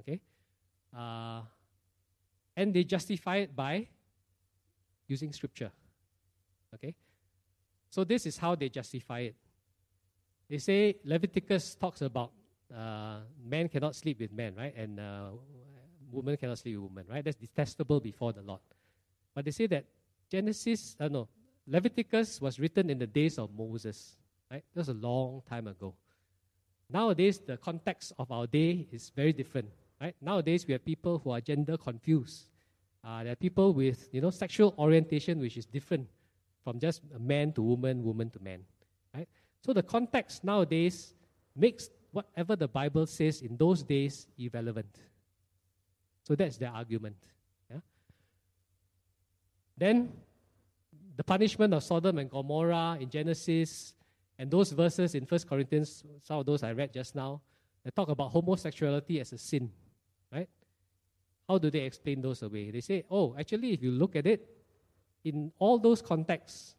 [0.00, 0.20] Okay,
[0.96, 1.42] uh,
[2.56, 3.86] and they justify it by
[5.06, 5.70] using scripture.
[6.74, 6.94] Okay?
[7.90, 9.36] So this is how they justify it.
[10.48, 12.32] They say Leviticus talks about
[12.74, 14.74] uh, man cannot sleep with man, right?
[14.76, 15.30] And uh,
[16.10, 17.24] woman cannot sleep with woman, right?
[17.24, 18.60] That's detestable before the Lord.
[19.34, 19.84] But they say that
[20.30, 21.28] Genesis, uh, no,
[21.66, 24.16] Leviticus was written in the days of Moses,
[24.50, 24.64] right?
[24.74, 25.94] That was a long time ago.
[26.90, 29.68] Nowadays, the context of our day is very different,
[30.00, 30.14] right?
[30.22, 32.46] Nowadays, we have people who are gender confused.
[33.04, 36.08] Uh, there are people with you know sexual orientation which is different
[36.64, 38.60] from just man to woman, woman to man.
[39.14, 39.28] Right?
[39.64, 41.14] So the context nowadays
[41.54, 44.98] makes whatever the Bible says in those days irrelevant.
[46.24, 47.16] So that's their argument.
[47.70, 47.80] Yeah?
[49.76, 50.12] Then
[51.16, 53.94] the punishment of Sodom and Gomorrah in Genesis
[54.38, 57.40] and those verses in First Corinthians, some of those I read just now,
[57.84, 59.70] they talk about homosexuality as a sin.
[60.32, 60.48] Right?
[61.48, 62.70] How do they explain those away?
[62.70, 64.48] They say, oh, actually, if you look at it,
[65.24, 66.76] in all those contexts,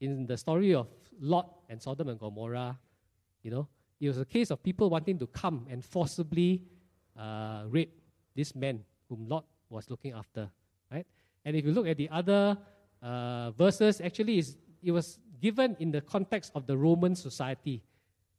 [0.00, 0.88] in the story of
[1.20, 2.78] Lot and Sodom and Gomorrah,
[3.42, 3.68] you know,
[4.00, 6.62] it was a case of people wanting to come and forcibly
[7.18, 8.00] uh, rape
[8.36, 10.48] this man whom Lot was looking after,
[10.92, 11.06] right?
[11.44, 12.56] And if you look at the other
[13.02, 14.44] uh, verses, actually,
[14.82, 17.82] it was given in the context of the Roman society,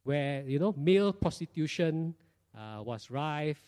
[0.04, 2.14] where you know male prostitution
[2.56, 3.62] uh, was rife,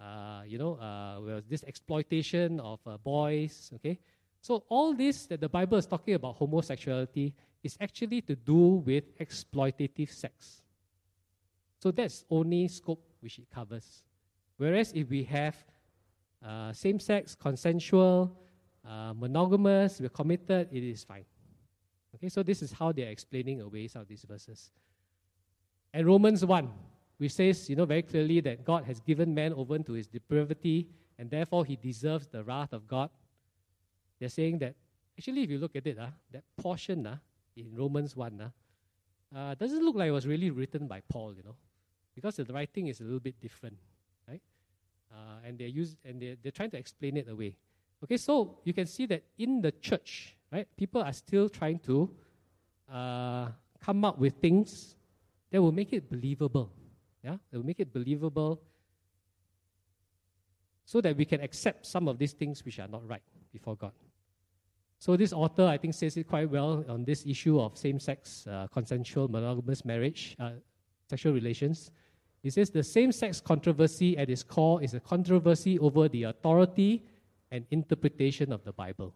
[0.00, 3.98] uh, you know, uh, this exploitation of uh, boys, okay?
[4.40, 9.16] So all this that the Bible is talking about homosexuality is actually to do with
[9.18, 10.62] exploitative sex.
[11.78, 14.02] So that's only scope which it covers.
[14.56, 15.56] Whereas if we have
[16.44, 18.36] uh, same-sex, consensual,
[18.86, 21.24] uh, monogamous, we're committed, it is fine.
[22.14, 24.70] Okay, so this is how they're explaining away some of these verses.
[25.92, 26.70] And Romans 1,
[27.18, 30.88] which says, you know, very clearly that God has given man over to his depravity
[31.18, 33.10] and therefore he deserves the wrath of God.
[34.18, 34.74] They're saying that,
[35.18, 37.16] actually, if you look at it, uh, that portion uh,
[37.56, 41.42] in Romans 1 uh, uh, doesn't look like it was really written by Paul, you
[41.42, 41.56] know,
[42.14, 43.76] because the writing is a little bit different,
[44.28, 44.42] right?
[45.12, 47.56] Uh, and they're, use, and they're, they're trying to explain it away.
[48.02, 52.10] Okay, so you can see that in the church, right, people are still trying to
[52.92, 53.48] uh,
[53.80, 54.96] come up with things
[55.50, 56.70] that will make it believable
[57.24, 58.60] yeah, it will make it believable
[60.84, 63.92] so that we can accept some of these things which are not right before God.
[64.98, 68.66] So this author, I think, says it quite well on this issue of same-sex, uh,
[68.72, 70.50] consensual, monogamous marriage, uh,
[71.08, 71.90] sexual relations.
[72.42, 77.04] He says the same-sex controversy at its core is a controversy over the authority
[77.50, 79.14] and interpretation of the Bible.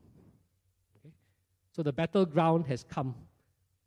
[1.79, 3.15] So the battleground has come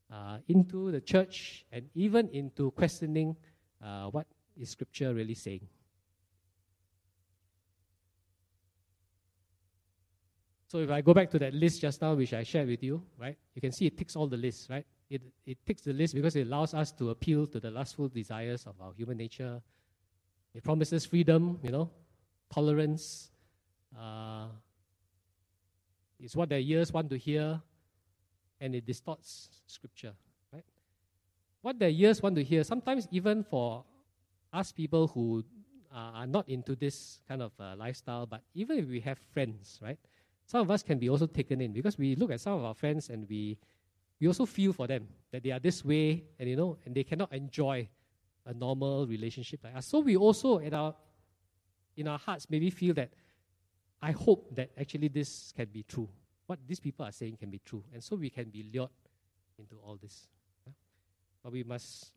[0.09, 3.35] uh, into the church and even into questioning
[3.83, 5.67] uh, what is Scripture really saying?
[10.69, 13.03] So if I go back to that list just now, which I shared with you,
[13.19, 14.85] right, you can see it ticks all the lists, right?
[15.09, 18.65] It, it ticks the list because it allows us to appeal to the lustful desires
[18.67, 19.61] of our human nature.
[20.55, 21.89] It promises freedom, you know,
[22.53, 23.31] tolerance.
[23.99, 24.45] Uh,
[26.21, 27.59] it's what their ears want to hear,
[28.61, 30.13] and it distorts Scripture
[30.53, 30.63] Right?
[31.61, 33.83] what their ears want to hear, sometimes even for
[34.53, 35.43] us people who
[35.93, 39.79] uh, are not into this kind of uh, lifestyle, but even if we have friends,
[39.81, 39.99] right?
[40.51, 42.73] some of us can be also taken in because we look at some of our
[42.73, 43.57] friends and we
[44.19, 47.03] we also feel for them that they are this way and you know and they
[47.03, 47.87] cannot enjoy
[48.45, 49.85] a normal relationship like us.
[49.85, 50.93] So we also in our
[51.95, 53.11] in our hearts maybe feel that
[54.01, 56.09] I hope that actually this can be true.
[56.47, 57.83] What these people are saying can be true.
[57.93, 58.89] And so we can be lured
[59.57, 60.27] into all this.
[61.43, 62.11] But we must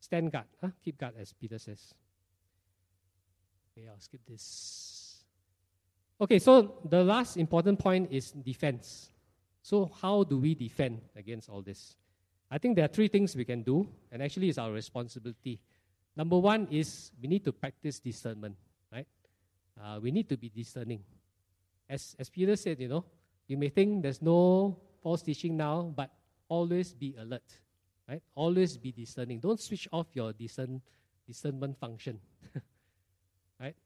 [0.00, 0.70] stand guard, huh?
[0.84, 1.94] keep guard, as Peter says.
[3.76, 5.24] Okay, I'll skip this.
[6.20, 9.10] Okay, so the last important point is defense.
[9.62, 11.96] So, how do we defend against all this?
[12.50, 15.58] I think there are three things we can do, and actually, it's our responsibility.
[16.16, 18.56] Number one is we need to practice discernment,
[18.92, 19.06] right?
[19.82, 21.00] Uh, we need to be discerning.
[21.88, 23.04] As, as Peter said, you know,
[23.46, 26.10] you may think there's no false teaching now, but
[26.48, 27.44] always be alert,
[28.08, 28.22] right?
[28.34, 29.40] Always be discerning.
[29.40, 30.80] Don't switch off your discern,
[31.26, 32.18] discernment function,
[33.60, 33.76] right?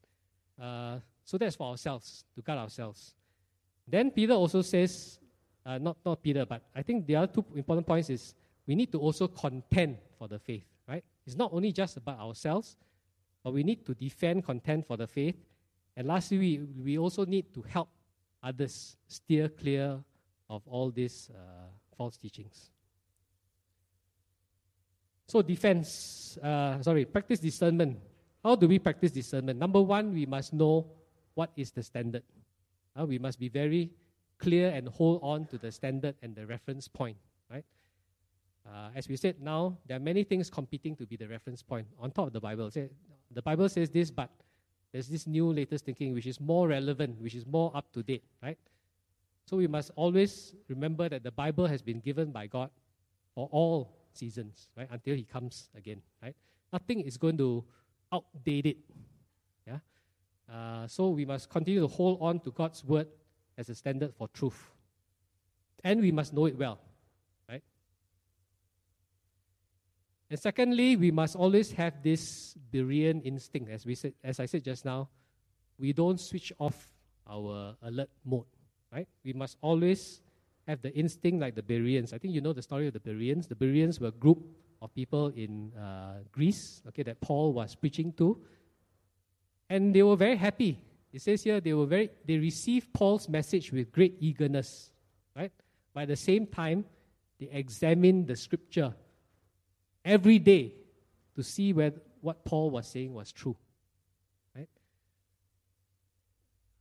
[0.61, 3.13] Uh, so that's for ourselves, to guard ourselves.
[3.87, 5.19] Then Peter also says,
[5.65, 8.33] uh, not, not Peter, but I think the other two important points is
[8.65, 11.03] we need to also contend for the faith, right?
[11.25, 12.77] It's not only just about ourselves,
[13.43, 15.35] but we need to defend, contend for the faith.
[15.99, 17.89] And lastly, we, we also need to help
[18.41, 19.99] others steer clear
[20.49, 22.71] of all these uh, false teachings.
[25.27, 27.99] So, defense, uh, sorry, practice discernment.
[28.41, 29.59] How do we practice discernment?
[29.59, 30.89] Number one, we must know
[31.33, 32.23] what is the standard.
[32.97, 33.91] Uh, we must be very
[34.37, 37.17] clear and hold on to the standard and the reference point,
[37.51, 37.65] right?
[38.65, 41.87] Uh, as we said now, there are many things competing to be the reference point
[41.99, 42.71] on top of the Bible.
[42.71, 42.87] Say,
[43.31, 44.29] the Bible says this, but
[44.91, 48.23] there's this new latest thinking which is more relevant, which is more up to date,
[48.41, 48.57] right?
[49.45, 52.69] So we must always remember that the Bible has been given by God
[53.33, 54.87] for all seasons, right?
[54.91, 56.35] Until He comes again, right?
[56.71, 57.63] Nothing is going to
[58.13, 58.77] outdate it.
[59.65, 59.79] Yeah.
[60.51, 63.07] Uh, so we must continue to hold on to God's word
[63.57, 64.71] as a standard for truth,
[65.83, 66.79] and we must know it well,
[67.47, 67.63] right?
[70.29, 74.63] And secondly, we must always have this Berean instinct, as we said, as I said
[74.63, 75.09] just now.
[75.79, 76.91] We don't switch off
[77.27, 78.45] our alert mode
[78.91, 79.07] right?
[79.23, 80.21] We must always
[80.67, 82.13] have the instinct like the Bereans.
[82.13, 83.47] I think you know the story of the Bereans.
[83.47, 84.39] The Bereans were a group
[84.81, 88.39] of people in uh, Greece, okay, that Paul was preaching to,
[89.69, 90.79] and they were very happy.
[91.11, 94.91] It says here they were very they received Paul's message with great eagerness,
[95.35, 95.51] right?
[95.95, 96.85] At the same time,
[97.39, 98.93] they examined the scripture
[100.09, 100.73] every day
[101.35, 103.55] to see whether what Paul was saying was true
[104.55, 104.67] Right?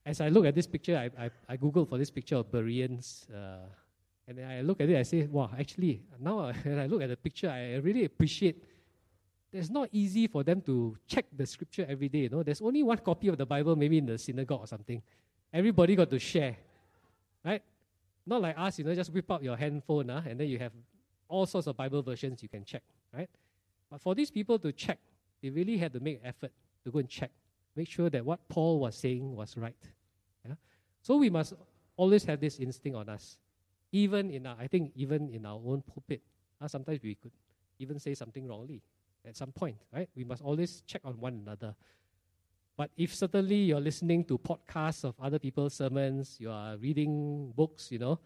[0.05, 3.27] as I look at this picture, I, I, I Googled for this picture of Bereans.
[3.33, 3.69] Uh,
[4.27, 7.17] and I look at it, I say, wow, actually, now when I look at the
[7.17, 8.65] picture, I really appreciate
[9.53, 12.21] it's not easy for them to check the scripture every day.
[12.21, 15.03] You know, there's only one copy of the Bible, maybe in the synagogue or something.
[15.53, 16.57] Everybody got to share,
[17.45, 17.63] right?
[18.27, 20.73] Not like us, you know, just whip out your handphone, uh, and then you have
[21.29, 23.31] all sorts of Bible versions you can check, right?
[23.91, 24.99] But for these people to check,
[25.43, 26.53] they really had to make effort
[26.85, 27.31] to go and check,
[27.75, 29.77] make sure that what Paul was saying was right.
[31.03, 31.55] So we must
[31.97, 33.39] always have this instinct on us.
[33.93, 36.21] Even in our, I think even in our own pulpit,
[36.61, 37.33] uh, sometimes we could
[37.79, 38.83] even say something wrongly
[39.25, 40.09] at some point, right?
[40.15, 41.75] We must always check on one another.
[42.77, 47.91] But if certainly you're listening to podcasts of other people's sermons, you are reading books,
[47.91, 48.21] you know,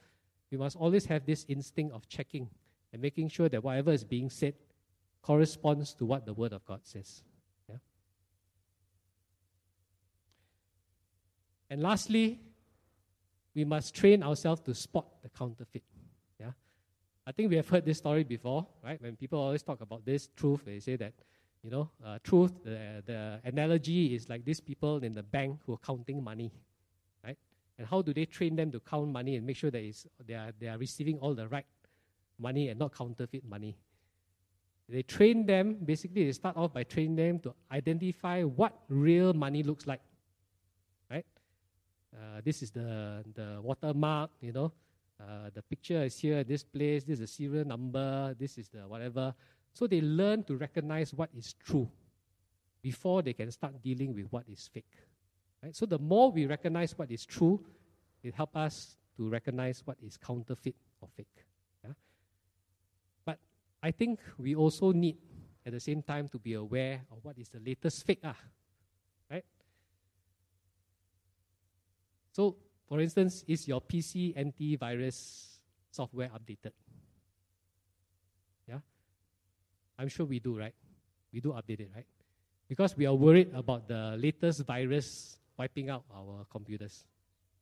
[0.50, 2.48] we must always have this instinct of checking
[2.92, 4.54] and making sure that whatever is being said
[5.22, 7.22] corresponds to what the Word of God says.
[7.68, 7.76] Yeah?
[11.70, 12.40] And lastly,
[13.54, 15.84] we must train ourselves to spot the counterfeit.
[16.40, 16.52] Yeah,
[17.26, 19.00] I think we have heard this story before, right?
[19.00, 21.12] When people always talk about this truth, they say that,
[21.62, 22.52] you know, uh, truth.
[22.64, 26.50] The the analogy is like these people in the bank who are counting money,
[27.24, 27.38] right?
[27.78, 29.94] And how do they train them to count money and make sure that
[30.26, 31.66] they are they are receiving all the right
[32.38, 33.76] money and not counterfeit money?
[34.88, 35.78] They train them.
[35.84, 40.00] Basically, they start off by training them to identify what real money looks like
[42.14, 44.72] uh, this is the, the watermark, you know.
[45.20, 48.80] Uh, the picture is here, this place, this is the serial number, this is the
[48.80, 49.34] whatever.
[49.72, 51.88] So they learn to recognize what is true
[52.82, 54.92] before they can start dealing with what is fake.
[55.62, 55.74] Right?
[55.74, 57.64] So the more we recognize what is true,
[58.22, 61.44] it helps us to recognize what is counterfeit or fake.
[63.82, 65.16] I think we also need
[65.66, 68.20] at the same time to be aware of what is the latest fake.
[68.24, 68.36] Ah.
[69.30, 69.44] right?
[72.32, 72.56] So,
[72.88, 75.58] for instance, is your PC antivirus
[75.90, 76.72] software updated?
[78.68, 78.78] Yeah?
[79.98, 80.74] I'm sure we do, right?
[81.32, 82.06] We do update it, right?
[82.68, 87.04] Because we are worried about the latest virus wiping out our computers.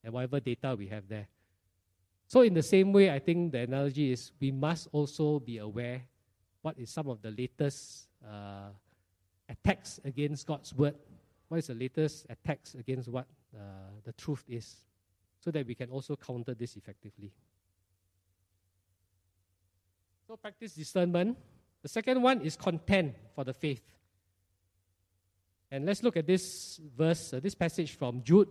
[0.02, 1.28] and whatever data we have there.
[2.30, 6.04] So, in the same way, I think the analogy is we must also be aware
[6.62, 8.68] what is some of the latest uh,
[9.48, 10.94] attacks against God's word,
[11.48, 13.58] what is the latest attacks against what uh,
[14.04, 14.76] the truth is,
[15.40, 17.32] so that we can also counter this effectively.
[20.28, 21.36] So, practice discernment.
[21.82, 23.82] The second one is content for the faith.
[25.68, 28.46] And let's look at this verse, uh, this passage from Jude.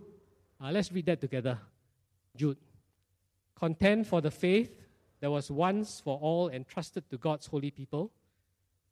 [0.62, 1.58] Uh, let's read that together.
[2.36, 2.58] Jude.
[3.54, 4.86] Contend for the faith
[5.20, 8.10] that was once for all entrusted to God's holy people.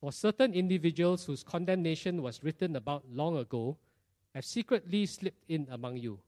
[0.01, 3.77] For certain individuals whose condemnation was written about long ago
[4.35, 6.19] have secretly slipped in among you.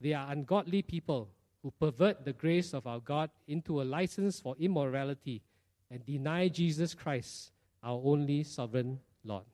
[0.00, 1.28] They are ungodly people
[1.62, 5.42] who pervert the grace of our God into a license for immorality
[5.90, 7.52] and deny Jesus Christ,
[7.82, 9.44] our only sovereign Lord.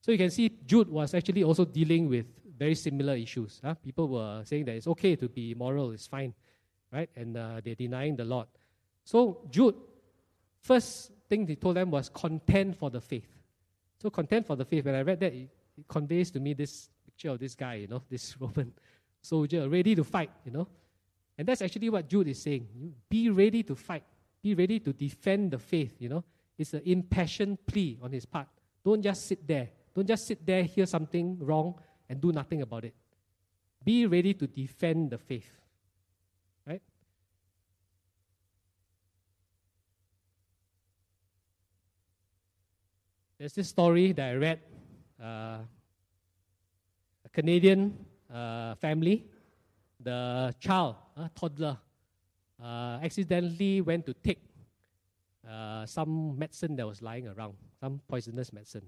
[0.00, 2.26] So you can see Jude was actually also dealing with
[2.58, 3.60] very similar issues.
[3.64, 3.74] Huh?
[3.74, 6.34] People were saying that it's okay to be immoral, it's fine,
[6.92, 7.10] right?
[7.16, 8.46] And uh, they're denying the Lord.
[9.04, 9.76] So Jude,
[10.60, 13.28] first thing he told them was contend for the faith.
[14.00, 14.84] So contend for the faith.
[14.84, 17.88] When I read that, it, it conveys to me this picture of this guy, you
[17.88, 18.72] know, this Roman
[19.20, 20.68] soldier ready to fight, you know.
[21.38, 22.68] And that's actually what Jude is saying.
[23.08, 24.04] Be ready to fight.
[24.42, 26.24] Be ready to defend the faith, you know.
[26.58, 28.48] It's an impassioned plea on his part.
[28.84, 31.74] Don't just sit there don't just sit there, hear something wrong,
[32.08, 32.94] and do nothing about it.
[33.84, 35.50] Be ready to defend the faith.
[36.66, 36.82] Right?
[43.42, 44.60] There's this story that I read.
[45.20, 45.66] Uh,
[47.24, 47.92] a Canadian
[48.32, 49.26] uh, family,
[49.98, 50.94] the child,
[51.34, 51.76] toddler,
[52.62, 54.38] uh, accidentally went to take
[55.42, 58.86] uh, some medicine that was lying around, some poisonous medicine.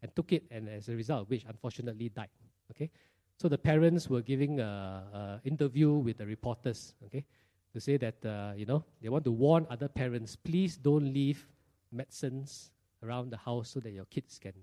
[0.00, 2.30] And took it, and as a result of which, unfortunately, died.
[2.70, 2.92] Okay,
[3.36, 6.94] so the parents were giving an interview with the reporters.
[7.06, 7.24] Okay,
[7.72, 11.44] to say that uh, you know they want to warn other parents, please don't leave
[11.90, 12.70] medicines
[13.06, 14.54] around the house so that your kids can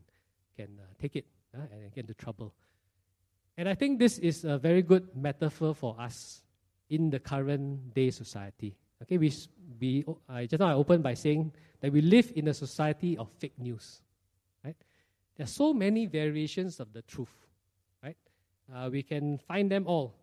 [0.57, 1.25] can uh, take it
[1.55, 2.53] uh, and get into trouble.
[3.57, 6.41] And I think this is a very good metaphor for us
[6.89, 8.75] in the current day society.
[9.01, 9.31] Okay, we,
[9.79, 13.29] we I just now I opened by saying that we live in a society of
[13.39, 14.01] fake news.
[14.63, 14.77] Right?
[15.35, 17.35] There are so many variations of the truth,
[18.03, 18.17] right?
[18.73, 20.15] Uh, we can find them all,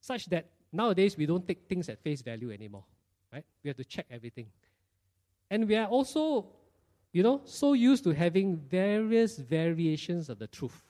[0.00, 2.84] such that nowadays we don't take things at face value anymore,
[3.32, 3.44] right?
[3.62, 4.46] We have to check everything.
[5.50, 6.46] And we are also,
[7.12, 10.82] you know, so used to having various variations of the truth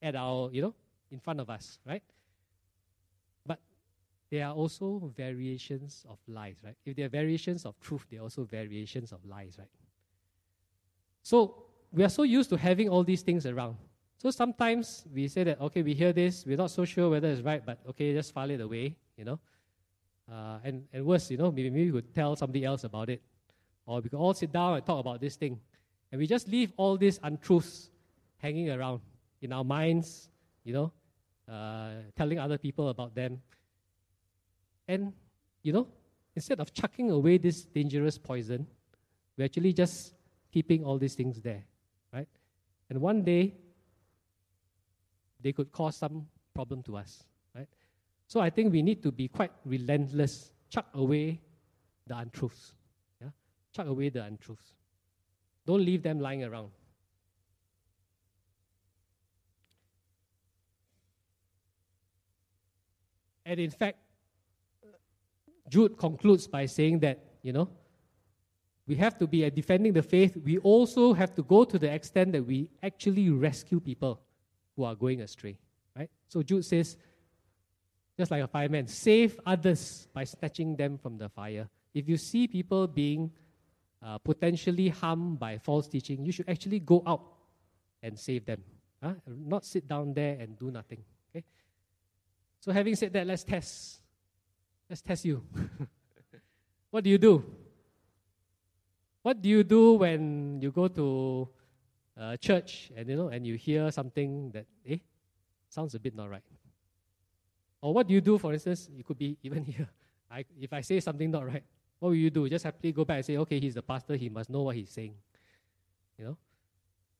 [0.00, 0.74] at our, you know,
[1.10, 2.02] in front of us, right?
[3.46, 3.58] But
[4.30, 6.76] there are also variations of lies, right?
[6.84, 9.68] If there are variations of truth, there are also variations of lies, right?
[11.22, 13.76] So we are so used to having all these things around.
[14.18, 17.42] So sometimes we say that, okay, we hear this, we're not so sure whether it's
[17.42, 19.38] right, but okay, just file it away, you know.
[20.30, 23.20] Uh, and, and worse, you know, maybe, maybe we could tell somebody else about it.
[23.86, 25.60] Or we could all sit down and talk about this thing.
[26.10, 27.90] And we just leave all these untruths
[28.38, 29.00] hanging around
[29.40, 30.28] in our minds,
[30.64, 30.92] you know,
[31.50, 33.40] uh, telling other people about them.
[34.86, 35.12] And,
[35.62, 35.88] you know,
[36.34, 38.66] instead of chucking away this dangerous poison,
[39.36, 40.14] we actually just
[40.52, 41.64] keeping all these things there,
[42.12, 42.28] right?
[42.90, 43.54] And one day,
[45.40, 47.24] they could cause some problem to us,
[47.54, 47.68] right?
[48.28, 51.40] So I think we need to be quite relentless, chuck away
[52.06, 52.74] the untruths?
[53.72, 54.72] Chuck away the untruths.
[55.66, 56.70] Don't leave them lying around.
[63.44, 63.98] And in fact,
[65.68, 67.68] Jude concludes by saying that, you know,
[68.86, 70.36] we have to be at defending the faith.
[70.36, 74.20] We also have to go to the extent that we actually rescue people
[74.76, 75.56] who are going astray.
[75.96, 76.10] Right?
[76.28, 76.96] So Jude says,
[78.18, 81.68] just like a fireman, save others by snatching them from the fire.
[81.94, 83.30] If you see people being
[84.02, 87.22] uh, potentially harmed by false teaching, you should actually go out
[88.02, 88.62] and save them.
[89.02, 89.14] Huh?
[89.26, 91.02] Not sit down there and do nothing.
[91.30, 91.44] Okay?
[92.60, 94.00] So having said that, let's test.
[94.88, 95.42] Let's test you.
[96.90, 97.44] what do you do?
[99.22, 101.48] What do you do when you go to
[102.16, 104.98] a church and you know and you hear something that eh
[105.68, 106.42] sounds a bit not right?
[107.80, 108.88] Or what do you do, for instance?
[108.94, 109.88] You could be even here.
[110.30, 111.64] I, if I say something not right,
[112.02, 112.48] what will you do?
[112.48, 114.90] Just happily go back and say, okay, he's the pastor, he must know what he's
[114.90, 115.14] saying.
[116.18, 116.36] You know?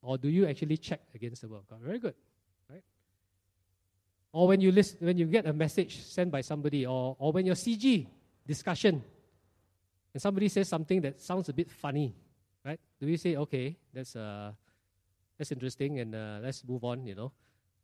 [0.02, 1.78] Or do you actually check against the word of God?
[1.80, 2.14] Very good.
[2.68, 2.82] Right?
[4.32, 7.46] Or when you listen, when you get a message sent by somebody, or, or when
[7.46, 8.08] your CG
[8.44, 9.00] discussion
[10.12, 12.12] and somebody says something that sounds a bit funny,
[12.64, 12.80] right?
[12.98, 14.50] Do we say, okay, that's, uh,
[15.38, 17.30] that's interesting and uh, let's move on, you know?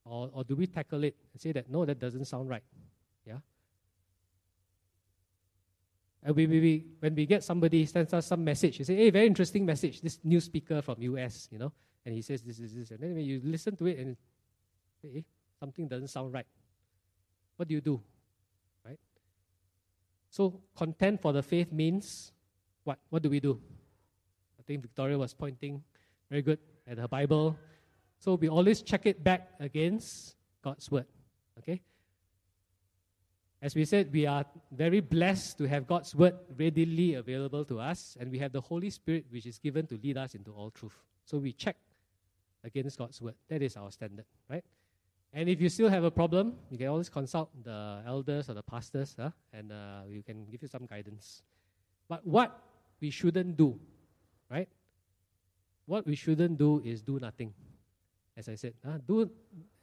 [0.04, 2.64] Or, or do we tackle it and say that, no, that doesn't sound right?
[3.24, 3.38] Yeah?
[6.22, 9.10] And we, we, we, when we get somebody sends us some message, you say, hey,
[9.10, 11.72] very interesting message, this new speaker from US, you know,
[12.04, 12.90] and he says this is this.
[12.90, 14.16] And then when you listen to it and
[15.02, 15.24] hey,
[15.60, 16.46] something doesn't sound right,
[17.56, 18.00] what do you do?
[18.84, 18.98] Right?
[20.30, 22.32] So content for the faith means
[22.84, 22.98] what?
[23.10, 23.60] What do we do?
[24.58, 25.82] I think Victoria was pointing
[26.30, 27.56] very good at her Bible.
[28.18, 31.06] So we always check it back against God's word.
[31.58, 31.80] Okay?
[33.60, 38.16] As we said, we are very blessed to have God's word readily available to us,
[38.20, 40.94] and we have the Holy Spirit which is given to lead us into all truth.
[41.24, 41.76] So we check
[42.62, 43.34] against God's word.
[43.48, 44.64] That is our standard, right?
[45.32, 48.62] And if you still have a problem, you can always consult the elders or the
[48.62, 49.30] pastors, huh?
[49.52, 51.42] and uh, we can give you some guidance.
[52.08, 52.62] But what
[53.00, 53.78] we shouldn't do,
[54.50, 54.68] right?
[55.86, 57.52] What we shouldn't do is do nothing.
[58.36, 58.98] As I said, huh?
[59.06, 59.28] do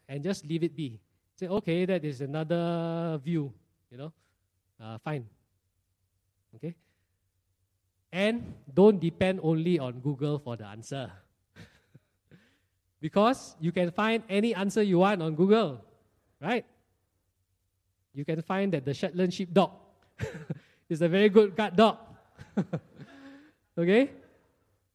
[0.08, 1.00] and just leave it be.
[1.36, 3.54] Say, okay, that is another view,
[3.96, 4.12] you know,
[4.84, 5.26] uh, fine.
[6.56, 6.76] Okay?
[8.12, 11.10] And don't depend only on Google for the answer.
[13.00, 15.80] because you can find any answer you want on Google,
[16.42, 16.66] right?
[18.14, 19.72] You can find that the Shetland sheepdog
[20.90, 21.98] is a very good guard dog.
[23.78, 24.12] okay?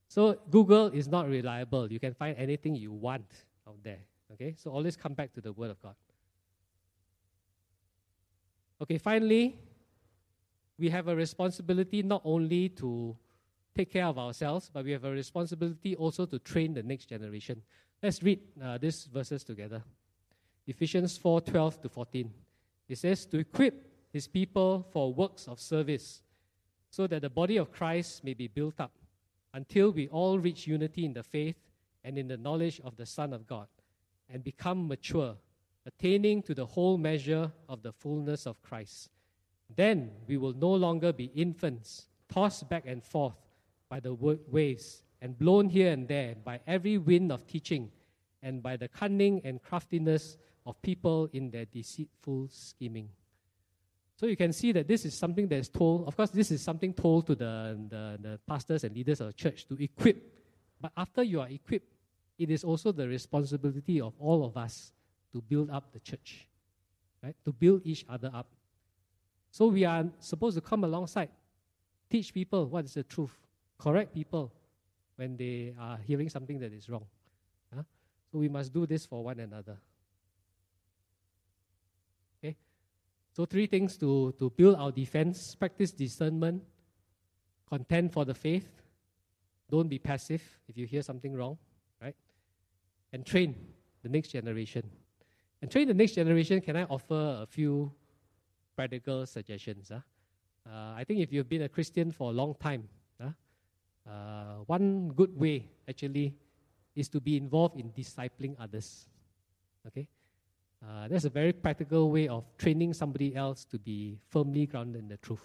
[0.09, 1.91] So Google is not reliable.
[1.91, 3.31] You can find anything you want
[3.67, 4.01] out there.
[4.35, 4.57] Okay?
[4.59, 5.95] So always come back to the Word of God.
[8.83, 9.59] Okay, finally,
[10.79, 13.15] we have a responsibility not only to
[13.77, 17.63] take care of ourselves, but we have a responsibility also to train the next generation.
[18.03, 19.83] Let's read uh, these verses together.
[20.67, 22.33] Ephesians 4 12 to 14.
[22.89, 26.23] It says, To equip his people for works of service,
[26.91, 28.93] so that the body of Christ may be built up,
[29.53, 31.57] until we all reach unity in the faith
[32.03, 33.69] and in the knowledge of the Son of God,
[34.29, 35.37] and become mature,
[35.91, 39.11] attaining to the whole measure of the fullness of Christ.
[39.75, 43.35] Then we will no longer be infants, tossed back and forth
[43.89, 47.91] by the waves, and blown here and there by every wind of teaching,
[48.43, 53.09] and by the cunning and craftiness of people in their deceitful scheming.
[54.17, 56.07] So you can see that this is something that is told.
[56.07, 59.33] Of course, this is something told to the, the, the pastors and leaders of the
[59.33, 60.19] church to equip.
[60.81, 61.93] But after you are equipped,
[62.39, 64.93] it is also the responsibility of all of us
[65.33, 66.47] to build up the church,
[67.23, 67.37] right?
[67.45, 68.49] To build each other up.
[69.51, 71.31] So we are supposed to come alongside,
[72.09, 73.37] teach people what is the truth,
[73.79, 74.53] correct people
[75.17, 77.05] when they are hearing something that is wrong.
[77.75, 77.83] Huh?
[78.31, 79.77] So we must do this for one another.
[82.39, 82.57] Okay?
[83.33, 86.63] So three things to, to build our defense, practice discernment,
[87.69, 88.69] contend for the faith,
[89.71, 91.57] don't be passive if you hear something wrong,
[92.03, 92.17] right?
[93.13, 93.55] And train
[94.03, 94.91] the next generation.
[95.63, 97.93] And train the next generation, can I offer a few
[98.75, 99.91] practical suggestions?
[99.93, 100.01] Huh?
[100.67, 102.89] Uh, I think if you've been a Christian for a long time,
[103.21, 103.31] huh,
[104.11, 106.35] uh, one good way actually
[106.97, 109.07] is to be involved in discipling others.
[109.87, 110.09] Okay?
[110.83, 115.09] Uh, that's a very practical way of training somebody else to be firmly grounded in
[115.09, 115.45] the truth.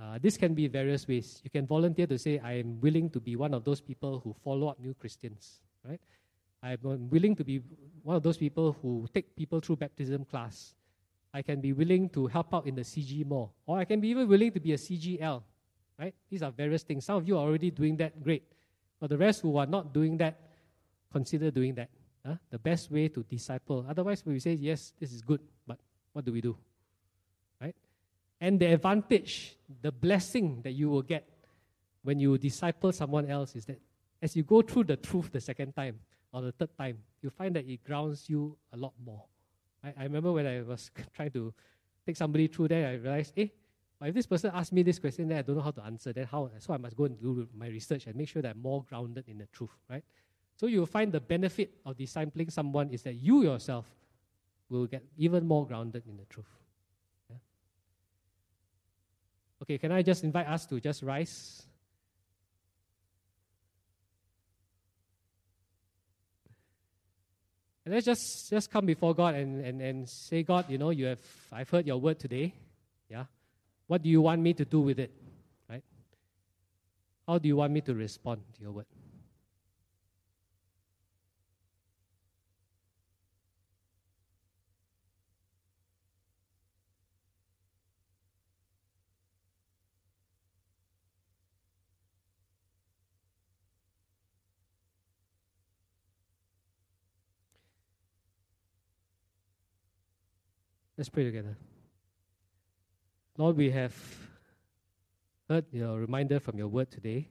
[0.00, 1.40] Uh, this can be various ways.
[1.44, 4.34] You can volunteer to say, I am willing to be one of those people who
[4.44, 6.00] follow up new Christians, right?
[6.64, 7.60] I'm willing to be
[8.02, 10.74] one of those people who take people through baptism class.
[11.32, 13.50] I can be willing to help out in the CG more.
[13.66, 15.42] Or I can be even willing to be a CGL.
[15.98, 16.14] Right?
[16.30, 17.04] These are various things.
[17.04, 18.44] Some of you are already doing that, great.
[18.98, 20.40] For the rest who are not doing that,
[21.12, 21.90] consider doing that.
[22.24, 22.36] Huh?
[22.50, 23.84] The best way to disciple.
[23.88, 25.78] Otherwise, we say, yes, this is good, but
[26.12, 26.56] what do we do?
[27.60, 27.76] Right?
[28.40, 31.28] And the advantage, the blessing that you will get
[32.02, 33.80] when you disciple someone else is that
[34.22, 36.00] as you go through the truth the second time,
[36.34, 39.22] or the third time, you find that it grounds you a lot more.
[39.84, 41.54] I, I remember when I was trying to
[42.04, 43.46] take somebody through there, I realized, eh,
[44.00, 46.12] but if this person asks me this question, then I don't know how to answer.
[46.12, 46.50] Then how?
[46.58, 49.28] So I must go and do my research and make sure that I'm more grounded
[49.28, 50.02] in the truth, right?
[50.56, 53.86] So you will find the benefit of discipling someone is that you yourself
[54.68, 56.50] will get even more grounded in the truth.
[57.30, 57.36] Yeah?
[59.62, 61.66] Okay, can I just invite us to just rise?
[67.84, 71.06] And let's just, just come before God and, and, and say, God, you know, you
[71.06, 71.18] have
[71.52, 72.54] I've heard your word today.
[73.10, 73.24] Yeah.
[73.86, 75.12] What do you want me to do with it?
[75.68, 75.84] Right?
[77.26, 78.86] How do you want me to respond to your word?
[101.04, 101.54] Let's pray together.
[103.36, 103.94] Lord, we have
[105.50, 107.28] heard your reminder from your word today,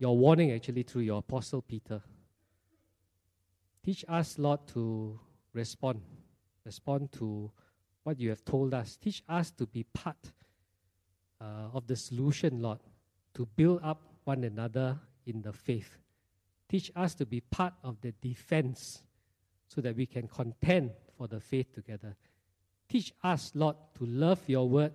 [0.00, 2.02] your warning actually through your apostle Peter.
[3.84, 5.20] Teach us, Lord, to
[5.52, 6.00] respond,
[6.64, 7.48] respond to
[8.02, 8.96] what you have told us.
[8.96, 10.32] Teach us to be part
[11.40, 12.80] uh, of the solution, Lord,
[13.34, 15.96] to build up one another in the faith.
[16.68, 19.04] Teach us to be part of the defense
[19.68, 22.16] so that we can contend for the faith together.
[22.88, 24.92] Teach us, Lord, to love your word,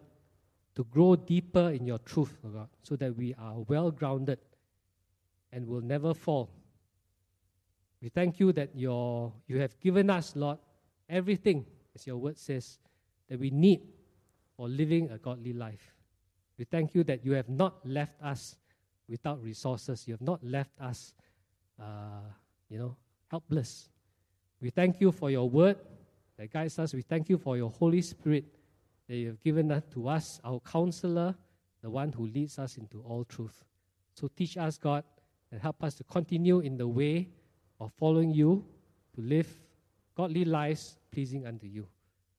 [0.75, 4.39] to grow deeper in your truth, Lord so that we are well grounded
[5.51, 6.49] and will never fall.
[8.01, 10.57] We thank you that your, you have given us, Lord,
[11.09, 11.65] everything,
[11.95, 12.77] as your word says,
[13.29, 13.81] that we need
[14.57, 15.95] for living a godly life.
[16.57, 18.57] We thank you that you have not left us
[19.07, 20.05] without resources.
[20.07, 21.13] You have not left us,
[21.81, 22.27] uh,
[22.69, 22.97] you know,
[23.31, 23.89] helpless.
[24.61, 25.77] We thank you for your word
[26.37, 26.93] that guides us.
[26.93, 28.45] We thank you for your Holy Spirit
[29.07, 31.35] that you have given to us, our counselor,
[31.81, 33.63] the one who leads us into all truth.
[34.13, 35.03] So teach us, God,
[35.51, 37.29] and help us to continue in the way
[37.79, 38.65] of following you,
[39.15, 39.47] to live
[40.15, 41.87] godly lives pleasing unto you.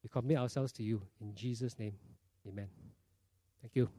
[0.03, 1.01] We commit ourselves to you.
[1.21, 1.93] In Jesus' name,
[2.47, 2.67] amen.
[3.61, 3.89] Thank you.